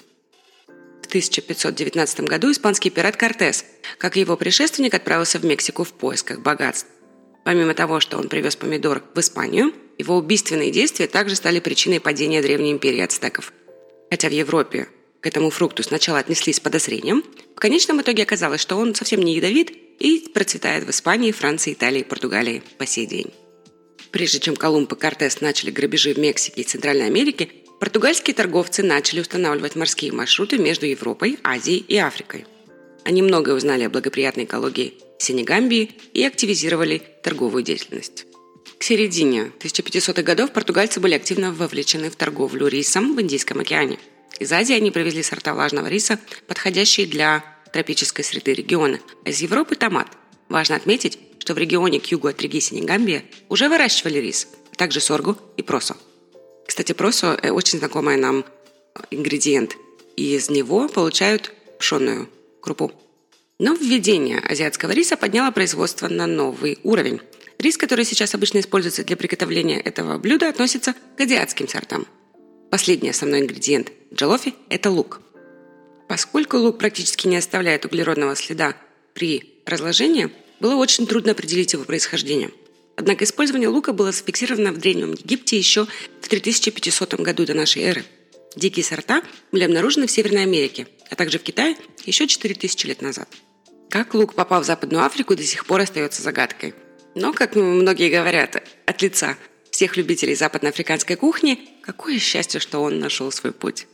В 1.04 1.08
1519 1.08 2.22
году 2.22 2.50
испанский 2.50 2.92
пират 2.92 3.18
Кортес, 3.18 3.66
как 3.98 4.16
и 4.16 4.22
его 4.22 4.38
предшественник, 4.38 4.94
отправился 4.94 5.38
в 5.38 5.44
Мексику 5.44 5.84
в 5.84 5.92
поисках 5.92 6.40
богатств. 6.40 6.88
Помимо 7.46 7.76
того, 7.76 8.00
что 8.00 8.18
он 8.18 8.28
привез 8.28 8.56
помидор 8.56 9.04
в 9.14 9.20
Испанию, 9.20 9.72
его 10.00 10.18
убийственные 10.18 10.72
действия 10.72 11.06
также 11.06 11.36
стали 11.36 11.60
причиной 11.60 12.00
падения 12.00 12.42
древней 12.42 12.72
империи 12.72 13.02
ацтеков. 13.02 13.54
Хотя 14.10 14.30
в 14.30 14.32
Европе 14.32 14.88
к 15.22 15.28
этому 15.28 15.52
фрукту 15.52 15.84
сначала 15.84 16.18
отнеслись 16.18 16.56
с 16.56 16.60
подозрением, 16.60 17.24
в 17.56 17.60
конечном 17.60 18.02
итоге 18.02 18.24
оказалось, 18.24 18.62
что 18.62 18.78
он 18.78 18.96
совсем 18.96 19.22
не 19.22 19.36
ядовит 19.36 19.72
и 20.00 20.28
процветает 20.34 20.86
в 20.86 20.90
Испании, 20.90 21.32
Франции, 21.32 21.74
Италии 21.74 22.02
и 22.02 22.04
Португалии 22.04 22.64
по 22.80 22.88
сей 22.88 23.06
день. 23.06 23.32
Прежде 24.10 24.40
чем 24.40 24.56
Колумб 24.56 24.92
и 24.94 24.96
Кортес 24.96 25.40
начали 25.40 25.70
грабежи 25.70 26.16
в 26.16 26.18
Мексике 26.18 26.62
и 26.62 26.64
Центральной 26.64 27.06
Америке, 27.06 27.50
португальские 27.80 28.34
торговцы 28.34 28.82
начали 28.82 29.20
устанавливать 29.20 29.76
морские 29.76 30.12
маршруты 30.12 30.58
между 30.58 30.88
Европой, 30.88 31.38
Азией 31.44 31.86
и 31.88 31.98
Африкой. 31.98 32.48
Они 33.04 33.22
многое 33.22 33.54
узнали 33.54 33.84
о 33.84 33.90
благоприятной 33.92 34.46
экологии 34.46 34.96
Сенегамбии 35.20 35.92
и 36.14 36.24
активизировали 36.24 37.02
торговую 37.24 37.64
деятельность. 37.64 38.26
К 38.78 38.84
середине 38.84 39.52
1500-х 39.60 40.22
годов 40.22 40.52
португальцы 40.52 41.00
были 41.00 41.14
активно 41.14 41.54
вовлечены 41.54 42.10
в 42.10 42.16
торговлю 42.16 42.68
рисом 42.68 43.16
в 43.16 43.22
Индийском 43.22 43.60
океане. 43.60 43.98
Из 44.40 44.52
Азии 44.52 44.76
они 44.76 44.92
привезли 44.92 45.24
сорта 45.24 45.54
влажного 45.54 45.88
риса, 45.88 46.20
подходящие 46.48 47.08
для 47.08 47.44
тропической 47.72 48.24
среды 48.26 48.54
региона, 48.54 49.00
а 49.24 49.30
из 49.30 49.42
Европы– 49.42 49.76
томат. 49.78 50.08
Важно 50.50 50.76
отметить, 50.76 51.18
что 51.40 51.54
в 51.54 51.58
регионе 51.58 52.00
к 52.00 52.08
югу 52.08 52.28
от 52.28 52.42
реки 52.42 52.60
Сенегамбия 52.60 53.24
уже 53.50 53.70
выращивали 53.70 54.20
рис, 54.20 54.48
а 54.72 54.76
также 54.76 55.00
соргу 55.00 55.38
и 55.58 55.62
просо. 55.62 55.96
Кстати, 56.68 56.92
просо– 56.92 57.40
очень 57.52 57.80
знакомое 57.80 58.18
нам 58.18 58.46
ингредиент, 59.10 59.78
и 60.16 60.36
из 60.36 60.50
него 60.50 60.88
получают 60.88 61.54
пшенную 61.80 62.30
крупу. 62.62 62.92
Но 63.58 63.74
введение 63.74 64.40
азиатского 64.40 64.92
риса 64.92 65.16
подняло 65.16 65.50
производство 65.52 66.10
на 66.10 66.28
новый 66.28 66.78
уровень. 66.84 67.22
Рис, 67.58 67.78
который 67.78 68.04
сейчас 68.04 68.36
обычно 68.36 68.60
используется 68.60 69.06
для 69.06 69.16
приготовления 69.16 69.80
этого 69.80 70.18
блюда, 70.18 70.50
относится 70.50 70.94
к 71.16 71.22
азиатским 71.22 71.70
сортам. 71.70 72.06
Последний 72.70 73.12
основной 73.12 73.40
ингредиент 73.40 73.94
джалофи– 74.14 74.54
это 74.70 74.92
лук. 74.92 75.22
Поскольку 76.10 76.58
лук 76.58 76.78
практически 76.78 77.28
не 77.28 77.38
оставляет 77.38 77.86
углеродного 77.86 78.36
следа 78.36 78.76
при 79.14 79.62
разложении, 79.66 80.32
было 80.60 80.76
очень 80.76 81.08
трудно 81.08 81.32
определить 81.32 81.72
его 81.72 81.86
происхождение. 81.86 82.52
Однако 82.98 83.24
использование 83.24 83.70
лука 83.70 83.94
было 83.94 84.12
зафиксировано 84.12 84.74
в 84.74 84.80
Древнем 84.80 85.14
Египте 85.14 85.58
еще 85.58 85.88
в 86.20 86.28
3500 86.28 87.14
году 87.22 87.46
до 87.46 87.54
нашей 87.54 87.84
эры. 87.84 88.04
Дикие 88.58 88.84
сорта 88.84 89.24
были 89.54 89.64
обнаружены 89.64 90.08
в 90.08 90.12
Северной 90.12 90.44
Америке, 90.44 90.88
а 91.10 91.16
также 91.16 91.40
в 91.40 91.44
Китае 91.44 91.78
еще 92.06 92.28
4000 92.28 92.86
лет 92.86 93.02
назад. 93.02 93.30
Как 93.90 94.14
лук 94.14 94.34
попал 94.34 94.62
в 94.62 94.66
Западную 94.66 95.06
Африку, 95.06 95.36
до 95.36 95.44
сих 95.44 95.66
пор 95.66 95.82
остается 95.82 96.22
загадкой. 96.22 96.74
Но, 97.16 97.32
как 97.34 97.56
многие 97.56 98.10
говорят, 98.10 98.62
от 98.86 99.02
лица 99.02 99.38
всех 99.72 99.98
любителей 99.98 100.36
западноафриканской 100.36 101.16
кухни, 101.16 101.60
какое 101.82 102.20
счастье, 102.20 102.60
что 102.60 102.80
он 102.80 103.00
нашел 103.00 103.32
свой 103.32 103.54
путь. 103.54 103.88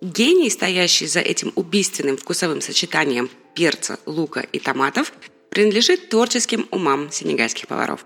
Гений, 0.00 0.50
стоящий 0.50 1.06
за 1.06 1.20
этим 1.20 1.52
убийственным 1.54 2.16
вкусовым 2.16 2.60
сочетанием 2.60 3.30
перца, 3.54 3.98
лука 4.06 4.40
и 4.40 4.58
томатов, 4.58 5.12
принадлежит 5.50 6.08
творческим 6.08 6.66
умам 6.70 7.12
сенегальских 7.12 7.68
поваров. 7.68 8.04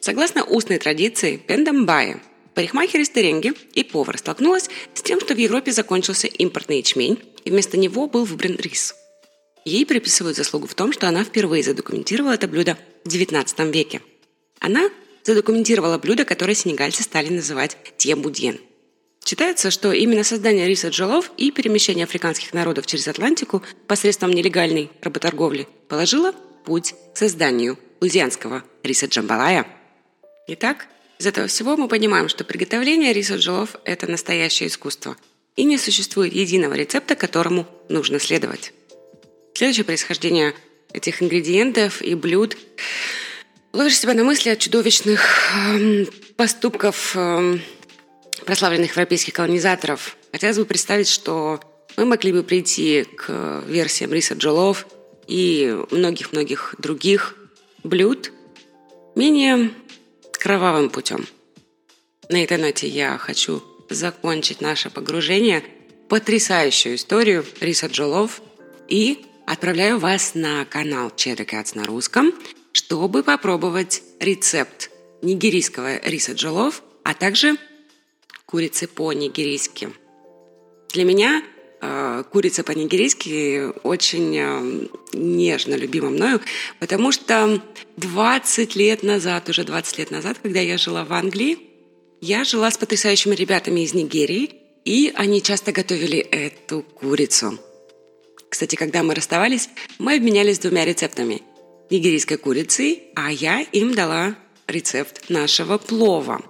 Согласно 0.00 0.44
устной 0.44 0.78
традиции, 0.78 1.36
Пендамбая, 1.36 2.20
парикмахер 2.54 3.00
из 3.00 3.10
Теренги 3.10 3.52
и 3.72 3.84
повар 3.84 4.18
столкнулась 4.18 4.68
с 4.92 5.00
тем, 5.00 5.20
что 5.20 5.34
в 5.34 5.38
Европе 5.38 5.72
закончился 5.72 6.26
импортный 6.26 6.78
ячмень, 6.78 7.18
и 7.44 7.50
вместо 7.50 7.78
него 7.78 8.06
был 8.06 8.24
выбран 8.24 8.56
рис– 8.56 8.94
Ей 9.64 9.86
приписывают 9.86 10.36
заслугу 10.36 10.66
в 10.66 10.74
том, 10.74 10.92
что 10.92 11.08
она 11.08 11.24
впервые 11.24 11.62
задокументировала 11.62 12.32
это 12.32 12.48
блюдо 12.48 12.76
в 13.04 13.08
XIX 13.08 13.70
веке. 13.70 14.02
Она 14.58 14.90
задокументировала 15.24 15.98
блюдо, 15.98 16.24
которое 16.24 16.54
сенегальцы 16.54 17.02
стали 17.02 17.28
называть 17.28 17.76
тьембудьен. 17.96 18.58
Считается, 19.24 19.70
что 19.70 19.92
именно 19.92 20.24
создание 20.24 20.66
риса 20.66 20.88
джолов 20.88 21.30
и 21.36 21.52
перемещение 21.52 22.04
африканских 22.04 22.52
народов 22.52 22.86
через 22.86 23.06
Атлантику 23.06 23.62
посредством 23.86 24.32
нелегальной 24.32 24.90
работорговли 25.00 25.68
положило 25.88 26.32
путь 26.64 26.94
к 27.14 27.18
созданию 27.18 27.78
лузианского 28.00 28.64
риса 28.82 29.06
джамбалая. 29.06 29.66
Итак, 30.48 30.88
из 31.20 31.26
этого 31.26 31.46
всего 31.46 31.76
мы 31.76 31.86
понимаем, 31.86 32.28
что 32.28 32.42
приготовление 32.42 33.12
риса 33.12 33.36
джолов– 33.36 33.76
это 33.84 34.10
настоящее 34.10 34.68
искусство, 34.68 35.16
и 35.54 35.62
не 35.62 35.78
существует 35.78 36.32
единого 36.32 36.74
рецепта, 36.74 37.14
которому 37.14 37.66
нужно 37.88 38.18
следовать. 38.18 38.72
Следующее 39.54 39.84
происхождение 39.84 40.54
этих 40.92 41.22
ингредиентов 41.22 42.02
и 42.02 42.14
блюд 42.14 42.56
ловишь 43.72 43.98
себя 43.98 44.14
на 44.14 44.24
мысли 44.24 44.50
о 44.50 44.56
чудовищных 44.56 45.20
э, 45.54 46.06
поступков 46.36 47.12
э, 47.16 47.58
прославленных 48.44 48.90
европейских 48.90 49.34
колонизаторов. 49.34 50.16
Хотелось 50.32 50.58
бы 50.58 50.64
представить, 50.64 51.08
что 51.08 51.60
мы 51.96 52.04
могли 52.04 52.32
бы 52.32 52.42
прийти 52.42 53.04
к 53.04 53.62
версиям 53.66 54.12
риса 54.12 54.34
джолов 54.34 54.86
и 55.26 55.76
многих-многих 55.90 56.74
других 56.78 57.36
блюд 57.84 58.32
менее 59.14 59.70
кровавым 60.32 60.90
путем. 60.90 61.26
На 62.28 62.42
этой 62.42 62.56
ноте 62.56 62.88
я 62.88 63.18
хочу 63.18 63.62
закончить 63.90 64.60
наше 64.60 64.90
погружение 64.90 65.60
в 65.60 66.08
потрясающую 66.08 66.94
историю 66.94 67.44
риса 67.60 67.86
джолов 67.86 68.40
и 68.88 69.26
Отправляю 69.52 69.98
вас 69.98 70.34
на 70.34 70.64
канал 70.64 71.12
Cheddar 71.14 71.46
Cats 71.46 71.72
на 71.74 71.84
русском, 71.84 72.32
чтобы 72.72 73.22
попробовать 73.22 74.02
рецепт 74.18 74.90
нигерийского 75.20 75.98
риса 75.98 76.32
джолов, 76.32 76.82
а 77.04 77.12
также 77.12 77.58
курицы 78.46 78.88
по-нигерийски. 78.88 79.90
Для 80.94 81.04
меня 81.04 81.42
э, 81.82 82.24
курица 82.32 82.64
по-нигерийски 82.64 83.78
очень 83.82 84.38
э, 84.38 84.88
нежно 85.12 85.74
любима 85.74 86.08
мною, 86.08 86.40
потому 86.80 87.12
что 87.12 87.62
20 87.98 88.74
лет 88.74 89.02
назад, 89.02 89.50
уже 89.50 89.64
20 89.64 89.98
лет 89.98 90.10
назад, 90.10 90.38
когда 90.42 90.60
я 90.60 90.78
жила 90.78 91.04
в 91.04 91.12
Англии, 91.12 91.58
я 92.22 92.44
жила 92.44 92.70
с 92.70 92.78
потрясающими 92.78 93.34
ребятами 93.34 93.80
из 93.80 93.92
Нигерии, 93.92 94.50
и 94.86 95.12
они 95.14 95.42
часто 95.42 95.72
готовили 95.72 96.20
эту 96.20 96.80
курицу– 96.80 97.58
кстати, 98.52 98.76
когда 98.76 99.02
мы 99.02 99.14
расставались, 99.14 99.70
мы 99.98 100.16
обменялись 100.16 100.58
двумя 100.58 100.84
рецептами. 100.84 101.40
Нигерийской 101.88 102.36
курицей, 102.36 103.04
а 103.14 103.32
я 103.32 103.62
им 103.62 103.94
дала 103.94 104.36
рецепт 104.66 105.30
нашего 105.30 105.78
плова, 105.78 106.42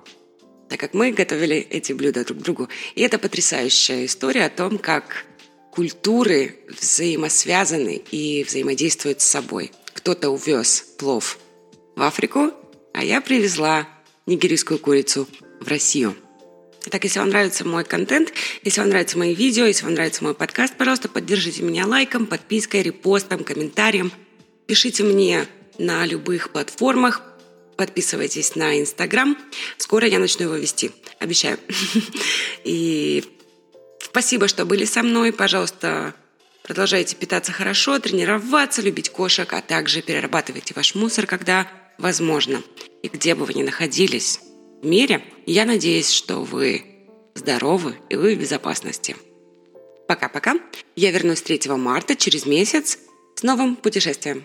так 0.68 0.80
как 0.80 0.94
мы 0.94 1.12
готовили 1.12 1.58
эти 1.58 1.92
блюда 1.92 2.24
друг 2.24 2.40
другу. 2.40 2.68
И 2.96 3.02
это 3.02 3.20
потрясающая 3.20 4.04
история 4.04 4.46
о 4.46 4.50
том, 4.50 4.78
как 4.78 5.26
культуры 5.70 6.56
взаимосвязаны 6.80 8.02
и 8.10 8.42
взаимодействуют 8.42 9.20
с 9.20 9.28
собой. 9.28 9.70
Кто-то 9.94 10.30
увез 10.30 10.84
плов 10.98 11.38
в 11.94 12.02
Африку, 12.02 12.50
а 12.92 13.04
я 13.04 13.20
привезла 13.20 13.88
нигерийскую 14.26 14.80
курицу 14.80 15.28
в 15.60 15.68
Россию. 15.68 16.16
Итак, 16.84 17.04
если 17.04 17.20
вам 17.20 17.28
нравится 17.28 17.64
мой 17.66 17.84
контент, 17.84 18.32
если 18.64 18.80
вам 18.80 18.90
нравятся 18.90 19.16
мои 19.16 19.34
видео, 19.34 19.66
если 19.66 19.84
вам 19.84 19.94
нравится 19.94 20.24
мой 20.24 20.34
подкаст, 20.34 20.74
пожалуйста, 20.76 21.08
поддержите 21.08 21.62
меня 21.62 21.86
лайком, 21.86 22.26
подпиской, 22.26 22.82
репостом, 22.82 23.44
комментарием. 23.44 24.10
Пишите 24.66 25.04
мне 25.04 25.46
на 25.78 26.04
любых 26.06 26.50
платформах, 26.50 27.22
подписывайтесь 27.76 28.56
на 28.56 28.80
Инстаграм. 28.80 29.38
Скоро 29.78 30.08
я 30.08 30.18
начну 30.18 30.46
его 30.46 30.56
вести, 30.56 30.90
обещаю. 31.20 31.58
И 32.64 33.24
спасибо, 34.00 34.48
что 34.48 34.64
были 34.64 34.84
со 34.84 35.04
мной. 35.04 35.32
Пожалуйста, 35.32 36.14
продолжайте 36.64 37.14
питаться 37.14 37.52
хорошо, 37.52 38.00
тренироваться, 38.00 38.82
любить 38.82 39.10
кошек, 39.10 39.50
а 39.52 39.62
также 39.62 40.02
перерабатывайте 40.02 40.74
ваш 40.74 40.96
мусор, 40.96 41.26
когда 41.26 41.68
возможно. 41.98 42.60
И 43.02 43.08
где 43.08 43.36
бы 43.36 43.44
вы 43.44 43.54
ни 43.54 43.62
находились, 43.62 44.40
мире. 44.82 45.22
Я 45.46 45.64
надеюсь, 45.64 46.10
что 46.10 46.42
вы 46.42 46.84
здоровы 47.34 47.96
и 48.10 48.16
вы 48.16 48.34
в 48.34 48.40
безопасности. 48.40 49.16
Пока-пока. 50.08 50.56
Я 50.96 51.10
вернусь 51.10 51.42
3 51.42 51.70
марта 51.76 52.16
через 52.16 52.46
месяц 52.46 52.98
с 53.34 53.42
новым 53.42 53.76
путешествием. 53.76 54.44